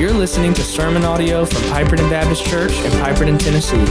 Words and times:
You're 0.00 0.14
listening 0.14 0.54
to 0.54 0.62
sermon 0.62 1.04
audio 1.04 1.44
from 1.44 1.60
Piperton 1.64 2.08
Baptist 2.08 2.46
Church 2.46 2.72
in 2.72 2.90
Piperton, 2.92 3.38
Tennessee. 3.38 3.84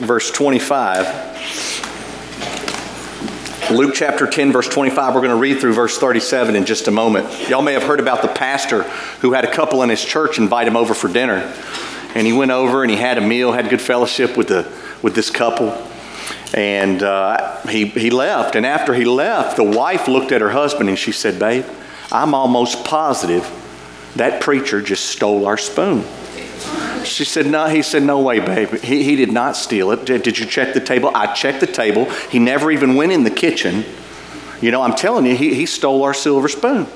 verse 0.00 0.30
25. 0.30 1.32
Luke 3.70 3.94
chapter 3.94 4.26
10, 4.26 4.52
verse 4.52 4.68
25, 4.68 5.14
we're 5.14 5.22
going 5.22 5.30
to 5.30 5.36
read 5.36 5.60
through 5.60 5.72
verse 5.72 5.96
37 5.96 6.56
in 6.56 6.66
just 6.66 6.88
a 6.88 6.90
moment. 6.90 7.48
Y'all 7.48 7.62
may 7.62 7.72
have 7.72 7.84
heard 7.84 8.00
about 8.00 8.20
the 8.20 8.28
pastor 8.28 8.82
who 9.22 9.32
had 9.32 9.46
a 9.46 9.50
couple 9.50 9.82
in 9.82 9.88
his 9.88 10.04
church 10.04 10.36
invite 10.36 10.68
him 10.68 10.76
over 10.76 10.92
for 10.92 11.10
dinner. 11.10 11.50
And 12.14 12.26
he 12.26 12.32
went 12.32 12.50
over 12.50 12.82
and 12.82 12.90
he 12.90 12.96
had 12.96 13.18
a 13.18 13.20
meal, 13.20 13.52
had 13.52 13.68
good 13.70 13.80
fellowship 13.80 14.36
with, 14.36 14.48
the, 14.48 14.70
with 15.02 15.14
this 15.14 15.30
couple. 15.30 15.70
And 16.54 17.02
uh, 17.02 17.60
he, 17.66 17.86
he 17.86 18.10
left. 18.10 18.54
And 18.54 18.64
after 18.64 18.94
he 18.94 19.04
left, 19.04 19.56
the 19.56 19.64
wife 19.64 20.06
looked 20.06 20.30
at 20.30 20.40
her 20.40 20.50
husband 20.50 20.88
and 20.88 20.98
she 20.98 21.10
said, 21.10 21.38
Babe, 21.38 21.64
I'm 22.12 22.34
almost 22.34 22.84
positive 22.84 23.50
that 24.16 24.40
preacher 24.40 24.80
just 24.80 25.06
stole 25.06 25.46
our 25.46 25.58
spoon. 25.58 26.04
She 27.04 27.24
said, 27.24 27.46
No. 27.46 27.66
He 27.66 27.82
said, 27.82 28.02
No 28.02 28.20
way, 28.20 28.40
babe. 28.40 28.72
He, 28.74 29.02
he 29.02 29.16
did 29.16 29.32
not 29.32 29.56
steal 29.56 29.90
it. 29.90 30.04
Did, 30.04 30.22
did 30.22 30.38
you 30.38 30.46
check 30.46 30.74
the 30.74 30.80
table? 30.80 31.10
I 31.14 31.32
checked 31.34 31.60
the 31.60 31.66
table. 31.66 32.08
He 32.30 32.38
never 32.38 32.70
even 32.70 32.94
went 32.94 33.12
in 33.12 33.24
the 33.24 33.30
kitchen. 33.30 33.84
You 34.60 34.70
know, 34.70 34.82
I'm 34.82 34.94
telling 34.94 35.26
you, 35.26 35.36
he, 35.36 35.54
he 35.54 35.66
stole 35.66 36.04
our 36.04 36.14
silver 36.14 36.48
spoon. 36.48 36.86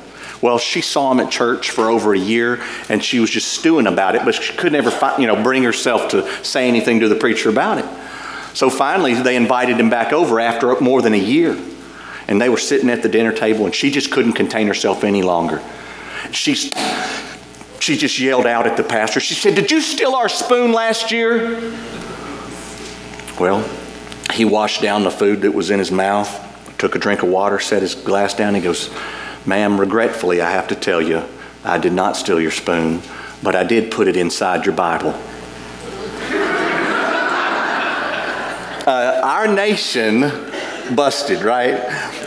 Well, 0.41 0.59
she 0.59 0.81
saw 0.81 1.11
him 1.11 1.21
at 1.21 1.31
church 1.31 1.71
for 1.71 1.91
over 1.91 2.15
a 2.15 2.19
year, 2.19 2.63
and 2.89 3.03
she 3.03 3.19
was 3.19 3.31
just 3.31 3.53
stewing 3.53 3.87
about 3.87 4.15
it, 4.15 4.25
but 4.25 4.35
she 4.35 4.55
could 4.55 4.73
never, 4.73 4.91
find, 4.91 5.21
you 5.21 5.27
know, 5.27 5.43
bring 5.43 5.65
herself 5.65 6.11
to 6.11 6.45
say 6.45 6.69
anything 6.69 7.01
to 7.01 7.09
the 7.09 7.17
preacher 7.17 7.49
about 7.49 7.79
it. 7.79 8.57
So 8.57 8.71
finally, 8.71 9.15
they 9.15 9.37
invited 9.37 9.79
him 9.79 9.91
back 9.91 10.13
over 10.13 10.39
after 10.41 10.79
more 10.81 11.03
than 11.03 11.15
a 11.15 11.19
year, 11.19 11.59
and 12.29 12.41
they 12.41 12.49
were 12.49 12.59
sitting 12.59 12.89
at 12.89 13.03
the 13.03 13.09
dinner 13.09 13.33
table, 13.33 13.65
and 13.65 13.75
she 13.75 13.91
just 13.91 14.13
couldn't 14.13 14.35
contain 14.35 14.67
herself 14.69 15.03
any 15.03 15.23
longer. 15.23 15.63
She's 16.31 16.73
she 17.81 17.97
just 17.97 18.19
yelled 18.19 18.47
out 18.47 18.67
at 18.67 18.77
the 18.77 18.83
pastor. 18.83 19.19
She 19.19 19.35
said, 19.35 19.55
Did 19.55 19.71
you 19.71 19.81
steal 19.81 20.15
our 20.15 20.29
spoon 20.29 20.73
last 20.73 21.11
year? 21.11 21.59
Well, 23.41 23.67
he 24.35 24.45
washed 24.45 24.83
down 24.83 25.05
the 25.05 25.11
food 25.11 25.43
that 25.43 25.55
was 25.55 25.71
in 25.71 25.79
his 25.79 25.91
mouth, 25.91 26.29
took 26.77 26.97
a 26.97 26.99
drink 26.99 27.23
of 27.23 27.29
water, 27.29 27.59
set 27.59 27.83
his 27.83 27.95
glass 27.95 28.35
down. 28.35 28.55
He 28.55 28.61
goes, 28.61 28.91
Ma'am, 29.49 29.81
regretfully, 29.81 30.43
I 30.43 30.51
have 30.51 30.69
to 30.69 30.75
tell 30.75 31.01
you, 31.01 31.23
I 31.65 31.79
did 31.79 31.95
not 31.95 32.19
steal 32.19 32.39
your 32.39 32.51
spoon, 32.51 33.01
but 33.43 33.57
I 33.57 33.65
did 33.65 33.91
put 33.91 34.07
it 34.07 34.15
inside 34.15 34.67
your 34.67 34.75
Bible. 34.75 35.09
uh, 38.87 39.23
our 39.25 39.49
nation 39.49 40.31
busted, 40.95 41.41
right? 41.41 41.81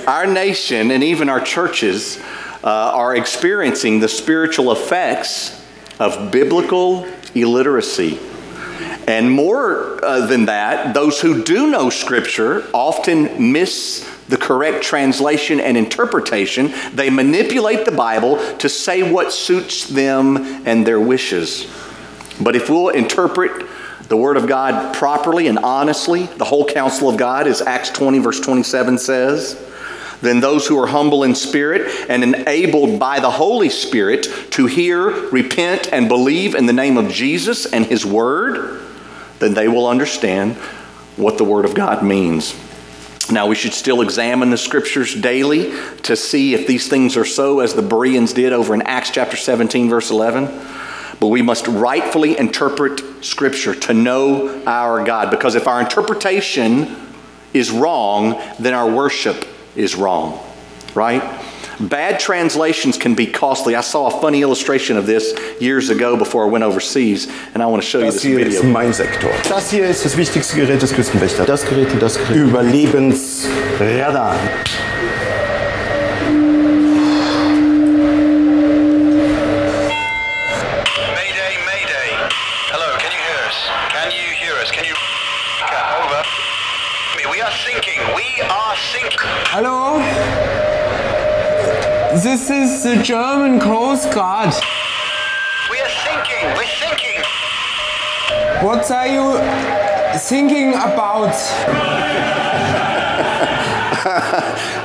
Our 0.07 0.25
nation 0.25 0.89
and 0.89 1.03
even 1.03 1.29
our 1.29 1.39
churches 1.39 2.19
uh, 2.63 2.91
are 2.95 3.15
experiencing 3.15 3.99
the 3.99 4.07
spiritual 4.07 4.71
effects 4.71 5.63
of 5.99 6.31
biblical 6.31 7.07
illiteracy. 7.35 8.17
And 9.07 9.29
more 9.29 10.03
uh, 10.03 10.25
than 10.25 10.45
that, 10.45 10.95
those 10.95 11.21
who 11.21 11.43
do 11.43 11.69
know 11.69 11.91
Scripture 11.91 12.67
often 12.73 13.51
miss 13.51 14.09
the 14.31 14.37
correct 14.37 14.81
translation 14.81 15.59
and 15.59 15.77
interpretation. 15.77 16.73
They 16.93 17.09
manipulate 17.09 17.85
the 17.85 17.91
Bible 17.91 18.37
to 18.57 18.69
say 18.69 19.03
what 19.03 19.33
suits 19.33 19.87
them 19.87 20.37
and 20.65 20.87
their 20.87 20.99
wishes. 20.99 21.67
But 22.39 22.55
if 22.55 22.69
we'll 22.69 22.89
interpret 22.89 23.67
the 24.07 24.17
Word 24.17 24.37
of 24.37 24.47
God 24.47 24.95
properly 24.95 25.47
and 25.47 25.59
honestly, 25.59 26.25
the 26.25 26.45
whole 26.45 26.65
counsel 26.65 27.09
of 27.09 27.17
God, 27.17 27.45
as 27.45 27.61
Acts 27.61 27.89
20, 27.91 28.19
verse 28.19 28.39
27 28.39 28.97
says, 28.97 29.67
then 30.21 30.39
those 30.39 30.67
who 30.67 30.79
are 30.79 30.87
humble 30.87 31.23
in 31.23 31.35
spirit 31.35 32.09
and 32.09 32.23
enabled 32.23 32.99
by 32.99 33.19
the 33.19 33.31
Holy 33.31 33.69
Spirit 33.69 34.27
to 34.51 34.65
hear, 34.67 35.09
repent, 35.29 35.91
and 35.91 36.07
believe 36.07 36.55
in 36.55 36.67
the 36.67 36.73
name 36.73 36.97
of 36.97 37.09
Jesus 37.09 37.65
and 37.65 37.85
His 37.85 38.05
Word, 38.05 38.81
then 39.39 39.55
they 39.55 39.67
will 39.67 39.87
understand 39.87 40.55
what 41.17 41.37
the 41.37 41.43
Word 41.43 41.65
of 41.65 41.73
God 41.73 42.03
means. 42.03 42.55
Now, 43.31 43.47
we 43.47 43.55
should 43.55 43.73
still 43.73 44.01
examine 44.01 44.49
the 44.49 44.57
scriptures 44.57 45.15
daily 45.15 45.71
to 46.03 46.15
see 46.15 46.53
if 46.53 46.67
these 46.67 46.87
things 46.87 47.15
are 47.17 47.25
so, 47.25 47.59
as 47.59 47.73
the 47.73 47.81
Bereans 47.81 48.33
did 48.33 48.53
over 48.53 48.73
in 48.73 48.81
Acts 48.83 49.11
chapter 49.11 49.37
17, 49.37 49.89
verse 49.89 50.11
11. 50.11 50.45
But 51.19 51.27
we 51.27 51.41
must 51.41 51.67
rightfully 51.67 52.37
interpret 52.37 53.23
scripture 53.23 53.75
to 53.75 53.93
know 53.93 54.63
our 54.65 55.03
God. 55.05 55.29
Because 55.31 55.55
if 55.55 55.67
our 55.67 55.79
interpretation 55.79 56.95
is 57.53 57.71
wrong, 57.71 58.41
then 58.59 58.73
our 58.73 58.89
worship 58.89 59.45
is 59.75 59.95
wrong, 59.95 60.43
right? 60.95 61.21
Bad 61.89 62.19
translations 62.19 62.97
can 62.97 63.15
be 63.15 63.25
costly. 63.25 63.75
I 63.75 63.81
saw 63.81 64.07
a 64.07 64.21
funny 64.21 64.41
illustration 64.41 64.97
of 64.97 65.05
this 65.05 65.33
years 65.59 65.89
ago 65.89 66.15
before 66.15 66.45
I 66.45 66.49
went 66.49 66.63
overseas, 66.63 67.27
and 67.53 67.63
I 67.63 67.65
want 67.65 67.81
to 67.81 67.87
show 67.87 68.01
das 68.01 68.23
you 68.23 68.37
this 68.37 68.37
video. 68.37 68.45
Das 68.45 68.61
hier 68.61 68.69
ist 68.69 68.73
mein 68.73 68.93
Sektor. 68.93 69.31
Das 69.49 69.71
hier 69.71 69.87
ist 69.87 70.05
das 70.05 70.15
wichtigste 70.15 70.55
Gerät 70.55 70.81
des 70.81 70.93
Küstenwächters. 70.93 71.47
Das 71.47 71.65
Gerät 71.65 71.91
und 71.91 72.01
das 72.01 72.17
Gerät. 72.17 72.35
Überlebensradar. 72.35 74.35
This 92.23 92.51
is 92.51 92.83
the 92.83 93.01
German 93.01 93.59
Coast 93.59 94.13
Guard. 94.13 94.53
We 95.71 95.79
are 95.79 95.89
sinking. 95.89 96.55
We're 96.55 96.67
sinking. 96.67 97.23
What 98.63 98.91
are 98.91 99.07
you 99.07 99.39
thinking 100.19 100.75
about? 100.75 101.33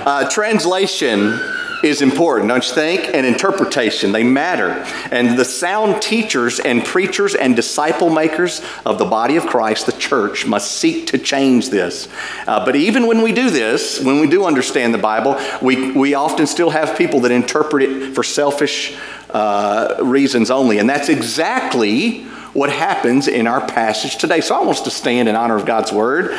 Uh, 0.07 0.29
translation 0.29 1.41
is 1.83 2.03
important, 2.03 2.49
don't 2.49 2.67
you 2.67 2.75
think? 2.75 3.15
And 3.15 3.27
interpretation, 3.27 4.13
they 4.13 4.25
matter. 4.25 4.71
And 5.11 5.39
the 5.39 5.45
sound 5.45 6.01
teachers 6.03 6.59
and 6.61 6.85
preachers 6.85 7.35
and 7.35 7.55
disciple 7.55 8.11
makers 8.11 8.63
of 8.85 8.99
the 8.99 9.05
body 9.05 9.37
of 9.37 9.47
Christ, 9.47 9.87
the 9.87 9.93
church, 9.93 10.47
must 10.47 10.73
seek 10.73 11.09
to 11.09 11.19
change 11.19 11.71
this. 11.71 12.09
Uh, 12.47 12.65
but 12.65 12.77
even 12.77 13.07
when 13.07 13.23
we 13.23 13.33
do 13.33 13.51
this, 13.51 14.01
when 14.01 14.21
we 14.21 14.27
do 14.27 14.45
understand 14.45 14.95
the 14.95 14.99
Bible, 14.99 15.39
we, 15.61 15.93
we 15.93 16.15
often 16.15 16.47
still 16.47 16.71
have 16.71 16.97
people 16.97 17.21
that 17.21 17.33
interpret 17.33 17.83
it 17.83 18.15
for 18.15 18.23
selfish 18.23 18.97
uh, 19.31 19.97
reasons 20.03 20.51
only. 20.51 20.79
And 20.79 20.89
that's 20.89 21.09
exactly 21.09 22.23
what 22.53 22.71
happens 22.71 23.29
in 23.29 23.47
our 23.47 23.67
passage 23.67 24.17
today. 24.17 24.41
So 24.41 24.55
I 24.55 24.59
want 24.61 24.79
us 24.79 24.83
to 24.83 24.91
stand 24.91 25.29
in 25.29 25.37
honor 25.37 25.57
of 25.57 25.67
God's 25.67 25.93
word 25.93 26.31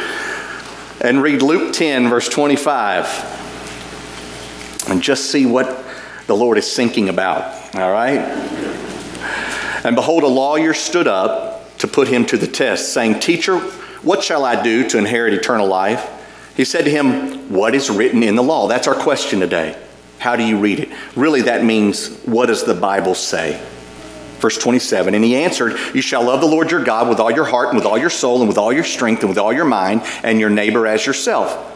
and 1.00 1.22
read 1.22 1.44
Luke 1.44 1.74
10, 1.74 2.10
verse 2.10 2.28
25 2.28 3.47
and 4.90 5.02
just 5.02 5.32
see 5.32 5.46
what 5.46 5.84
the 6.28 6.36
Lord 6.36 6.58
is 6.58 6.76
thinking 6.76 7.10
about. 7.10 7.76
All 7.76 7.92
right? 7.92 8.20
And 9.84 9.96
behold, 9.96 10.24
a 10.24 10.28
lawyer 10.28 10.74
stood 10.74 11.08
up 11.08 11.78
to 11.78 11.88
put 11.88 12.08
him 12.08 12.26
to 12.26 12.38
the 12.38 12.48
test, 12.48 12.94
saying, 12.94 13.20
Teacher, 13.20 13.60
what 14.02 14.24
shall 14.24 14.46
I 14.46 14.62
do 14.62 14.88
to 14.90 14.98
inherit 14.98 15.34
eternal 15.34 15.68
life? 15.68 16.14
He 16.56 16.66
said 16.66 16.86
to 16.86 16.92
him, 16.92 17.50
What 17.50 17.76
is 17.76 17.90
written 17.90 18.24
in 18.24 18.36
the 18.36 18.44
law? 18.44 18.68
That's 18.68 18.88
our 18.88 18.96
question 18.96 19.40
today. 19.40 19.78
How 20.20 20.36
do 20.36 20.44
you 20.44 20.58
read 20.60 20.80
it? 20.80 20.90
Really, 21.16 21.42
that 21.44 21.64
means, 21.64 22.22
What 22.24 22.48
does 22.48 22.64
the 22.64 22.74
Bible 22.74 23.16
say? 23.16 23.62
Verse 24.40 24.58
27 24.58 25.16
And 25.16 25.24
he 25.24 25.36
answered, 25.36 25.78
You 25.94 26.02
shall 26.02 26.24
love 26.24 26.42
the 26.42 26.48
Lord 26.48 26.72
your 26.72 26.84
God 26.84 27.10
with 27.10 27.20
all 27.20 27.32
your 27.32 27.46
heart, 27.46 27.70
and 27.70 27.78
with 27.78 27.86
all 27.86 27.98
your 27.98 28.10
soul, 28.10 28.40
and 28.40 28.48
with 28.48 28.58
all 28.58 28.74
your 28.74 28.84
strength, 28.84 29.22
and 29.22 29.30
with 29.30 29.38
all 29.38 29.54
your 29.54 29.66
mind, 29.66 30.02
and 30.24 30.40
your 30.40 30.50
neighbor 30.50 30.88
as 30.88 31.06
yourself. 31.06 31.76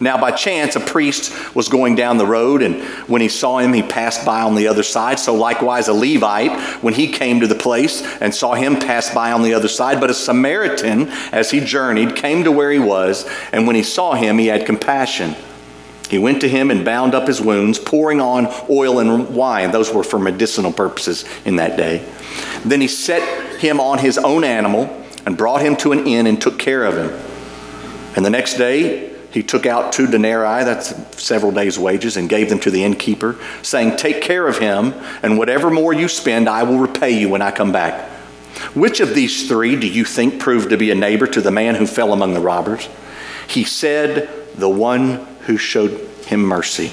Now, 0.00 0.20
by 0.20 0.32
chance, 0.32 0.76
a 0.76 0.80
priest 0.80 1.54
was 1.54 1.68
going 1.68 1.94
down 1.94 2.18
the 2.18 2.26
road, 2.26 2.62
and 2.62 2.82
when 3.08 3.20
he 3.20 3.28
saw 3.28 3.58
him, 3.58 3.72
he 3.72 3.82
passed 3.82 4.24
by 4.26 4.42
on 4.42 4.54
the 4.54 4.66
other 4.66 4.82
side. 4.82 5.18
So, 5.18 5.34
likewise, 5.34 5.88
a 5.88 5.92
Levite, 5.92 6.82
when 6.82 6.94
he 6.94 7.08
came 7.08 7.40
to 7.40 7.46
the 7.46 7.54
place 7.54 8.02
and 8.20 8.34
saw 8.34 8.54
him, 8.54 8.78
passed 8.78 9.14
by 9.14 9.32
on 9.32 9.42
the 9.42 9.54
other 9.54 9.68
side. 9.68 10.00
But 10.00 10.10
a 10.10 10.14
Samaritan, 10.14 11.08
as 11.32 11.50
he 11.50 11.60
journeyed, 11.60 12.16
came 12.16 12.44
to 12.44 12.52
where 12.52 12.72
he 12.72 12.78
was, 12.78 13.28
and 13.52 13.66
when 13.66 13.76
he 13.76 13.82
saw 13.82 14.14
him, 14.14 14.38
he 14.38 14.48
had 14.48 14.66
compassion. 14.66 15.36
He 16.08 16.18
went 16.18 16.40
to 16.42 16.48
him 16.48 16.70
and 16.70 16.84
bound 16.84 17.14
up 17.14 17.26
his 17.26 17.40
wounds, 17.40 17.78
pouring 17.78 18.20
on 18.20 18.52
oil 18.68 18.98
and 18.98 19.34
wine. 19.34 19.70
Those 19.70 19.92
were 19.92 20.04
for 20.04 20.18
medicinal 20.18 20.72
purposes 20.72 21.24
in 21.44 21.56
that 21.56 21.76
day. 21.76 22.06
Then 22.64 22.80
he 22.80 22.88
set 22.88 23.60
him 23.60 23.80
on 23.80 23.98
his 23.98 24.18
own 24.18 24.44
animal 24.44 25.02
and 25.24 25.36
brought 25.36 25.62
him 25.62 25.76
to 25.76 25.92
an 25.92 26.06
inn 26.06 26.26
and 26.26 26.40
took 26.40 26.58
care 26.58 26.84
of 26.84 26.96
him. 26.96 27.10
And 28.16 28.24
the 28.24 28.30
next 28.30 28.58
day 28.58 29.13
he 29.34 29.42
took 29.42 29.66
out 29.66 29.92
two 29.92 30.06
denarii, 30.06 30.62
that's 30.62 30.94
several 31.20 31.50
days' 31.50 31.76
wages, 31.76 32.16
and 32.16 32.28
gave 32.28 32.48
them 32.48 32.60
to 32.60 32.70
the 32.70 32.84
innkeeper, 32.84 33.36
saying, 33.62 33.96
Take 33.96 34.22
care 34.22 34.46
of 34.46 34.58
him, 34.58 34.94
and 35.24 35.36
whatever 35.36 35.70
more 35.70 35.92
you 35.92 36.06
spend, 36.06 36.48
I 36.48 36.62
will 36.62 36.78
repay 36.78 37.18
you 37.18 37.28
when 37.28 37.42
I 37.42 37.50
come 37.50 37.72
back. 37.72 38.08
Which 38.74 39.00
of 39.00 39.12
these 39.12 39.48
three 39.48 39.74
do 39.74 39.88
you 39.88 40.04
think 40.04 40.38
proved 40.38 40.70
to 40.70 40.76
be 40.76 40.92
a 40.92 40.94
neighbor 40.94 41.26
to 41.26 41.40
the 41.40 41.50
man 41.50 41.74
who 41.74 41.84
fell 41.84 42.12
among 42.12 42.34
the 42.34 42.40
robbers? 42.40 42.88
He 43.48 43.64
said, 43.64 44.30
The 44.54 44.68
one 44.68 45.26
who 45.46 45.56
showed 45.56 45.90
him 46.26 46.38
mercy. 46.44 46.92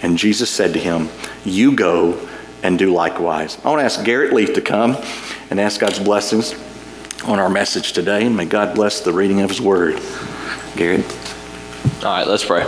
And 0.00 0.16
Jesus 0.16 0.48
said 0.48 0.72
to 0.74 0.78
him, 0.78 1.08
You 1.44 1.74
go 1.74 2.24
and 2.62 2.78
do 2.78 2.92
likewise. 2.92 3.58
I 3.64 3.68
want 3.68 3.80
to 3.80 3.84
ask 3.84 4.04
Garrett 4.04 4.32
Leaf 4.32 4.54
to 4.54 4.60
come 4.60 4.96
and 5.50 5.58
ask 5.58 5.80
God's 5.80 5.98
blessings 5.98 6.54
on 7.24 7.40
our 7.40 7.50
message 7.50 7.94
today. 7.94 8.26
And 8.26 8.36
may 8.36 8.44
God 8.44 8.76
bless 8.76 9.00
the 9.00 9.12
reading 9.12 9.40
of 9.40 9.50
his 9.50 9.60
word. 9.60 10.00
Garrett. 10.76 11.19
All 12.02 12.06
right, 12.06 12.26
let's 12.26 12.46
pray. 12.46 12.64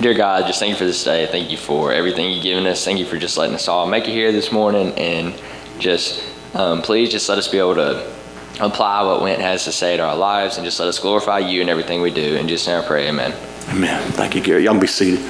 Dear 0.00 0.12
God, 0.12 0.44
just 0.48 0.58
thank 0.58 0.70
you 0.70 0.76
for 0.76 0.84
this 0.84 1.04
day. 1.04 1.24
Thank 1.26 1.52
you 1.52 1.56
for 1.56 1.92
everything 1.92 2.32
you've 2.32 2.42
given 2.42 2.66
us. 2.66 2.84
Thank 2.84 2.98
you 2.98 3.04
for 3.04 3.16
just 3.16 3.38
letting 3.38 3.54
us 3.54 3.68
all 3.68 3.86
make 3.86 4.08
it 4.08 4.10
here 4.10 4.32
this 4.32 4.50
morning. 4.50 4.92
And 4.98 5.40
just 5.78 6.24
um, 6.54 6.82
please 6.82 7.10
just 7.10 7.28
let 7.28 7.38
us 7.38 7.46
be 7.46 7.58
able 7.58 7.76
to 7.76 8.12
apply 8.58 9.04
what 9.04 9.22
Went 9.22 9.40
has 9.40 9.62
to 9.66 9.72
say 9.72 9.96
to 9.96 10.02
our 10.02 10.16
lives 10.16 10.56
and 10.56 10.64
just 10.64 10.80
let 10.80 10.88
us 10.88 10.98
glorify 10.98 11.38
you 11.38 11.62
in 11.62 11.68
everything 11.68 12.00
we 12.02 12.10
do. 12.10 12.38
And 12.38 12.48
just 12.48 12.66
now 12.66 12.82
pray, 12.84 13.06
amen. 13.06 13.32
Amen. 13.68 14.02
Thank 14.12 14.34
you, 14.34 14.40
Gary. 14.40 14.64
Y'all 14.64 14.80
be 14.80 14.88
seated. 14.88 15.20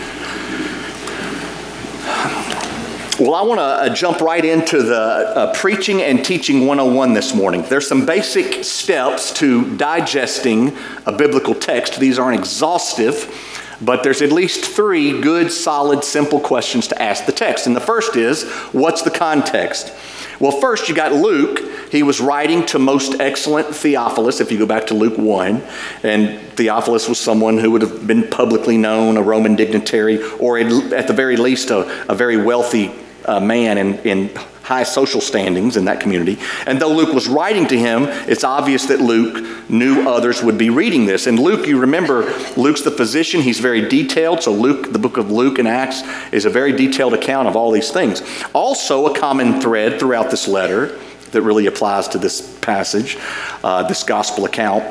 Well, 3.21 3.35
I 3.35 3.43
want 3.43 3.59
to 3.59 3.63
uh, 3.65 3.95
jump 3.95 4.23
right 4.23 4.43
into 4.43 4.83
the 4.83 4.97
uh, 4.97 5.53
preaching 5.55 6.01
and 6.01 6.25
teaching 6.25 6.67
101 6.67 7.13
this 7.13 7.35
morning. 7.35 7.61
There's 7.61 7.87
some 7.87 8.07
basic 8.07 8.65
steps 8.65 9.31
to 9.35 9.77
digesting 9.77 10.75
a 11.05 11.13
biblical 11.13 11.55
text. 11.55 12.01
These 12.01 12.19
aren't 12.19 12.39
exhaustive, 12.39 13.77
but 13.83 14.03
there's 14.03 14.23
at 14.23 14.33
least 14.33 14.65
three 14.65 15.21
good, 15.21 15.53
solid, 15.53 16.03
simple 16.03 16.41
questions 16.41 16.89
to 16.89 17.03
ask 17.03 17.27
the 17.27 17.33
text. 17.33 17.67
And 17.67 17.77
the 17.77 17.81
first 17.81 18.17
is 18.17 18.51
what's 18.73 19.03
the 19.03 19.11
context? 19.11 19.93
Well, 20.39 20.59
first 20.59 20.89
you 20.89 20.95
got 20.95 21.13
Luke. 21.13 21.61
He 21.93 22.03
was 22.03 22.23
writing 22.23 22.65
to 22.67 22.79
most 22.79 23.21
excellent 23.21 23.67
Theophilus, 23.67 24.41
if 24.41 24.51
you 24.51 24.59
go 24.59 24.65
back 24.65 24.87
to 24.87 24.95
Luke 24.95 25.19
1. 25.19 25.63
And 26.05 26.41
Theophilus 26.53 27.07
was 27.07 27.19
someone 27.19 27.59
who 27.59 27.71
would 27.73 27.83
have 27.83 28.07
been 28.07 28.27
publicly 28.29 28.79
known, 28.79 29.19
a 29.19 29.23
Roman 29.23 29.57
dignitary, 29.57 30.23
or 30.39 30.57
at 30.57 31.07
the 31.07 31.13
very 31.15 31.37
least, 31.37 31.69
a, 31.69 32.11
a 32.11 32.15
very 32.15 32.39
wealthy 32.39 32.91
uh, 33.25 33.41
man 33.41 33.79
in, 33.79 33.99
in 34.01 34.31
high 34.71 34.85
social 34.85 35.21
standings 35.21 35.77
in 35.77 35.87
that 35.87 35.99
community. 35.99 36.39
And 36.65 36.81
though 36.81 36.93
Luke 36.93 37.13
was 37.13 37.29
writing 37.29 37.67
to 37.67 37.77
him, 37.77 38.05
it's 38.29 38.45
obvious 38.45 38.87
that 38.87 39.01
Luke 39.01 39.69
knew 39.69 40.09
others 40.09 40.45
would 40.45 40.57
be 40.57 40.71
reading 40.71 41.07
this. 41.07 41.27
And 41.27 41.41
Luke, 41.41 41.67
you 41.67 41.81
remember, 41.81 42.33
Luke's 42.57 42.83
the 42.83 42.93
physician. 42.93 43.41
He's 43.41 43.59
very 43.59 43.89
detailed. 43.89 44.45
So 44.45 44.53
Luke, 44.53 44.93
the 44.93 44.99
book 45.01 45.17
of 45.17 45.29
Luke 45.29 45.59
and 45.59 45.67
Acts, 45.67 46.03
is 46.33 46.45
a 46.45 46.51
very 46.51 46.71
detailed 46.71 47.15
account 47.15 47.49
of 47.49 47.57
all 47.57 47.73
these 47.73 47.91
things. 47.91 48.23
Also, 48.53 49.13
a 49.13 49.19
common 49.19 49.61
thread 49.61 49.99
throughout 49.99 50.31
this 50.31 50.47
letter 50.47 50.97
that 51.33 51.43
really 51.43 51.67
applies 51.67 52.07
to 52.09 52.19
this 52.19 52.57
passage, 52.59 53.19
uh, 53.65 53.83
this 53.89 54.05
gospel 54.05 54.45
account 54.45 54.85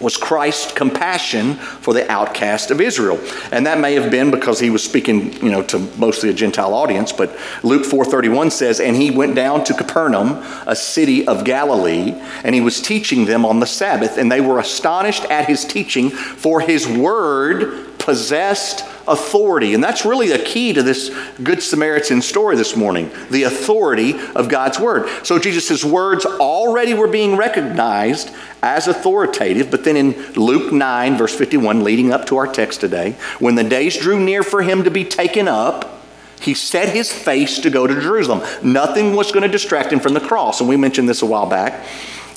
was 0.00 0.16
Christ's 0.16 0.72
compassion 0.72 1.54
for 1.54 1.94
the 1.94 2.10
outcast 2.10 2.70
of 2.70 2.80
Israel. 2.80 3.18
And 3.52 3.66
that 3.66 3.78
may 3.78 3.94
have 3.94 4.10
been 4.10 4.30
because 4.30 4.60
he 4.60 4.70
was 4.70 4.82
speaking, 4.82 5.32
you 5.42 5.50
know, 5.50 5.62
to 5.64 5.78
mostly 5.96 6.30
a 6.30 6.32
Gentile 6.34 6.74
audience, 6.74 7.12
but 7.12 7.36
Luke 7.62 7.84
4:31 7.84 8.50
says, 8.50 8.80
"And 8.80 8.96
he 8.96 9.10
went 9.10 9.34
down 9.34 9.64
to 9.64 9.74
Capernaum, 9.74 10.42
a 10.66 10.76
city 10.76 11.26
of 11.26 11.44
Galilee, 11.44 12.14
and 12.42 12.54
he 12.54 12.60
was 12.60 12.80
teaching 12.80 13.26
them 13.26 13.44
on 13.44 13.60
the 13.60 13.66
Sabbath, 13.66 14.18
and 14.18 14.30
they 14.30 14.40
were 14.40 14.58
astonished 14.58 15.24
at 15.30 15.46
his 15.46 15.64
teaching, 15.64 16.10
for 16.10 16.60
his 16.60 16.86
word 16.86 17.93
possessed 18.04 18.84
authority. 19.08 19.72
And 19.72 19.82
that's 19.82 20.04
really 20.04 20.28
the 20.28 20.38
key 20.38 20.74
to 20.74 20.82
this 20.82 21.10
Good 21.42 21.62
Samaritan 21.62 22.20
story 22.20 22.54
this 22.54 22.76
morning 22.76 23.10
the 23.30 23.44
authority 23.44 24.14
of 24.34 24.48
God's 24.48 24.78
word. 24.78 25.08
So 25.24 25.38
Jesus' 25.38 25.84
words 25.84 26.26
already 26.26 26.92
were 26.92 27.08
being 27.08 27.36
recognized 27.36 28.30
as 28.62 28.86
authoritative, 28.88 29.70
but 29.70 29.84
then 29.84 29.96
in 29.96 30.32
Luke 30.34 30.72
9, 30.72 31.16
verse 31.16 31.34
51, 31.34 31.82
leading 31.82 32.12
up 32.12 32.26
to 32.26 32.36
our 32.36 32.46
text 32.46 32.80
today, 32.80 33.12
when 33.38 33.54
the 33.54 33.64
days 33.64 33.98
drew 33.98 34.20
near 34.20 34.42
for 34.42 34.62
him 34.62 34.84
to 34.84 34.90
be 34.90 35.04
taken 35.04 35.48
up, 35.48 36.02
he 36.40 36.52
set 36.52 36.90
his 36.90 37.10
face 37.10 37.58
to 37.60 37.70
go 37.70 37.86
to 37.86 38.00
Jerusalem. 38.00 38.42
Nothing 38.62 39.14
was 39.14 39.32
going 39.32 39.44
to 39.44 39.48
distract 39.48 39.92
him 39.92 40.00
from 40.00 40.12
the 40.12 40.20
cross. 40.20 40.60
And 40.60 40.68
we 40.68 40.76
mentioned 40.76 41.08
this 41.08 41.22
a 41.22 41.26
while 41.26 41.46
back. 41.46 41.86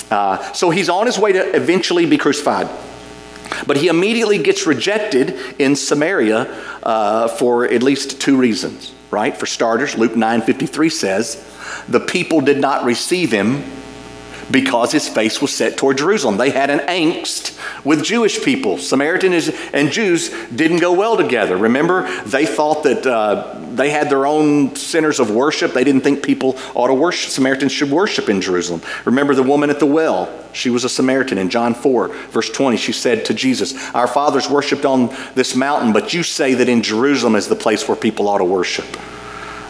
Uh, 0.10 0.54
so 0.54 0.70
he's 0.70 0.88
on 0.88 1.06
his 1.06 1.20
way 1.20 1.34
to 1.34 1.56
eventually 1.56 2.06
be 2.06 2.18
crucified. 2.18 2.70
But 3.66 3.78
he 3.78 3.88
immediately 3.88 4.38
gets 4.38 4.68
rejected 4.68 5.36
in 5.60 5.76
Samaria 5.76 6.44
uh, 6.84 7.28
for 7.28 7.66
at 7.66 7.82
least 7.82 8.22
two 8.22 8.38
reasons, 8.38 8.94
right? 9.10 9.36
For 9.36 9.46
starters, 9.46 9.98
Luke 9.98 10.14
9:53 10.14 10.92
says, 10.92 11.44
"The 11.88 12.00
people 12.00 12.42
did 12.42 12.60
not 12.60 12.84
receive 12.84 13.32
him 13.32 13.64
because 14.50 14.92
his 14.92 15.08
face 15.10 15.42
was 15.42 15.54
set 15.54 15.78
toward 15.78 15.98
Jerusalem. 15.98 16.38
They 16.38 16.52
had 16.52 16.70
an 16.70 16.80
angst 16.80 17.57
with 17.84 18.04
Jewish 18.04 18.44
people. 18.44 18.78
Samaritans 18.78 19.50
and 19.74 19.92
Jews 19.92 20.30
didn't 20.50 20.80
go 20.80 20.94
well 20.94 21.18
together. 21.18 21.58
Remember, 21.58 22.08
they 22.24 22.46
thought 22.46 22.84
that 22.84 23.06
uh, 23.06 23.60
they 23.74 23.90
had 23.90 24.10
their 24.10 24.26
own 24.26 24.76
centers 24.76 25.20
of 25.20 25.32
worship. 25.32 25.74
They 25.74 25.84
didn't 25.84 26.02
think 26.02 26.24
people 26.24 26.58
ought 26.74 26.88
to 26.88 26.94
worship, 26.94 27.32
Samaritans 27.32 27.72
should 27.72 27.92
worship 27.92 28.30
in 28.30 28.42
Jerusalem. 28.42 28.82
Remember 29.06 29.36
the 29.36 29.44
woman 29.44 29.70
at 29.70 29.80
the 29.80 29.86
well? 29.86 30.34
She 30.54 30.70
was 30.70 30.84
a 30.84 30.90
Samaritan. 30.90 31.38
In 31.38 31.50
John 31.50 31.74
4, 31.74 32.08
verse 32.08 32.50
20, 32.50 32.78
she 32.78 32.92
said 32.92 33.26
to 33.26 33.34
Jesus, 33.34 33.74
Our 33.94 34.08
fathers 34.08 34.50
worshiped 34.50 34.86
on 34.86 35.16
this 35.36 35.56
mountain, 35.56 35.94
but 35.94 36.14
you 36.14 36.24
say 36.24 36.56
that 36.56 36.70
in 36.70 36.82
Jerusalem 36.82 37.36
is 37.36 37.48
the 37.48 37.56
place 37.56 37.88
where 37.88 37.98
people 37.98 38.28
ought 38.28 38.40
to 38.40 38.46
worship 38.46 38.86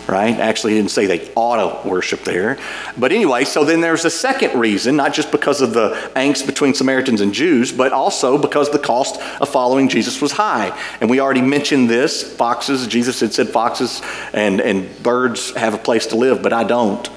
right? 0.07 0.39
Actually, 0.39 0.73
he 0.73 0.79
didn't 0.79 0.91
say 0.91 1.05
they 1.05 1.31
ought 1.35 1.83
to 1.83 1.87
worship 1.87 2.21
there. 2.21 2.57
But 2.97 3.11
anyway, 3.11 3.43
so 3.43 3.63
then 3.65 3.81
there's 3.81 4.05
a 4.05 4.09
second 4.09 4.59
reason, 4.59 4.95
not 4.95 5.13
just 5.13 5.31
because 5.31 5.61
of 5.61 5.73
the 5.73 5.89
angst 6.15 6.45
between 6.45 6.73
Samaritans 6.73 7.21
and 7.21 7.33
Jews, 7.33 7.71
but 7.71 7.91
also 7.91 8.37
because 8.37 8.69
the 8.71 8.79
cost 8.79 9.19
of 9.41 9.49
following 9.49 9.89
Jesus 9.89 10.21
was 10.21 10.31
high. 10.31 10.77
And 11.01 11.09
we 11.09 11.19
already 11.19 11.41
mentioned 11.41 11.89
this 11.89 12.23
foxes, 12.23 12.87
Jesus 12.87 13.19
had 13.19 13.33
said 13.33 13.49
foxes 13.49 14.01
and, 14.33 14.61
and 14.61 15.03
birds 15.03 15.53
have 15.55 15.73
a 15.73 15.77
place 15.77 16.07
to 16.07 16.15
live, 16.15 16.41
but 16.41 16.53
I 16.53 16.63
don't. 16.63 17.09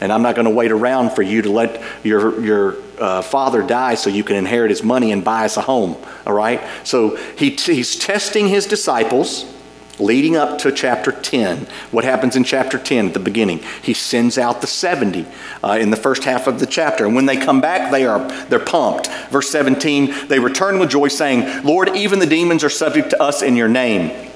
And 0.00 0.12
I'm 0.12 0.22
not 0.22 0.34
going 0.34 0.46
to 0.46 0.50
wait 0.50 0.70
around 0.70 1.10
for 1.10 1.22
you 1.22 1.42
to 1.42 1.50
let 1.50 1.82
your, 2.02 2.40
your 2.40 2.76
uh, 2.98 3.22
father 3.22 3.62
die 3.62 3.94
so 3.94 4.10
you 4.10 4.24
can 4.24 4.36
inherit 4.36 4.70
his 4.70 4.82
money 4.82 5.12
and 5.12 5.24
buy 5.24 5.44
us 5.44 5.56
a 5.56 5.62
home. 5.62 5.96
All 6.26 6.34
right? 6.34 6.60
So 6.82 7.16
he, 7.36 7.50
he's 7.50 7.98
testing 7.98 8.48
his 8.48 8.66
disciples 8.66 9.53
leading 9.98 10.36
up 10.36 10.58
to 10.58 10.72
chapter 10.72 11.12
10. 11.12 11.66
What 11.90 12.04
happens 12.04 12.36
in 12.36 12.44
chapter 12.44 12.78
10 12.78 13.08
at 13.08 13.14
the 13.14 13.20
beginning? 13.20 13.60
He 13.82 13.94
sends 13.94 14.38
out 14.38 14.60
the 14.60 14.66
70 14.66 15.26
uh, 15.62 15.78
in 15.80 15.90
the 15.90 15.96
first 15.96 16.24
half 16.24 16.46
of 16.46 16.60
the 16.60 16.66
chapter. 16.66 17.06
And 17.06 17.14
when 17.14 17.26
they 17.26 17.36
come 17.36 17.60
back, 17.60 17.90
they 17.90 18.04
are 18.06 18.26
they're 18.46 18.58
pumped. 18.58 19.08
Verse 19.30 19.50
17, 19.50 20.28
they 20.28 20.38
return 20.38 20.78
with 20.78 20.90
joy 20.90 21.08
saying, 21.08 21.64
"Lord, 21.64 21.96
even 21.96 22.18
the 22.18 22.26
demons 22.26 22.64
are 22.64 22.70
subject 22.70 23.10
to 23.10 23.22
us 23.22 23.42
in 23.42 23.56
your 23.56 23.68
name." 23.68 24.30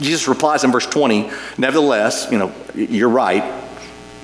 Jesus 0.00 0.28
replies 0.28 0.62
in 0.62 0.70
verse 0.70 0.86
20, 0.86 1.30
"Nevertheless, 1.56 2.28
you 2.30 2.38
know, 2.38 2.52
you're 2.74 3.08
right. 3.08 3.44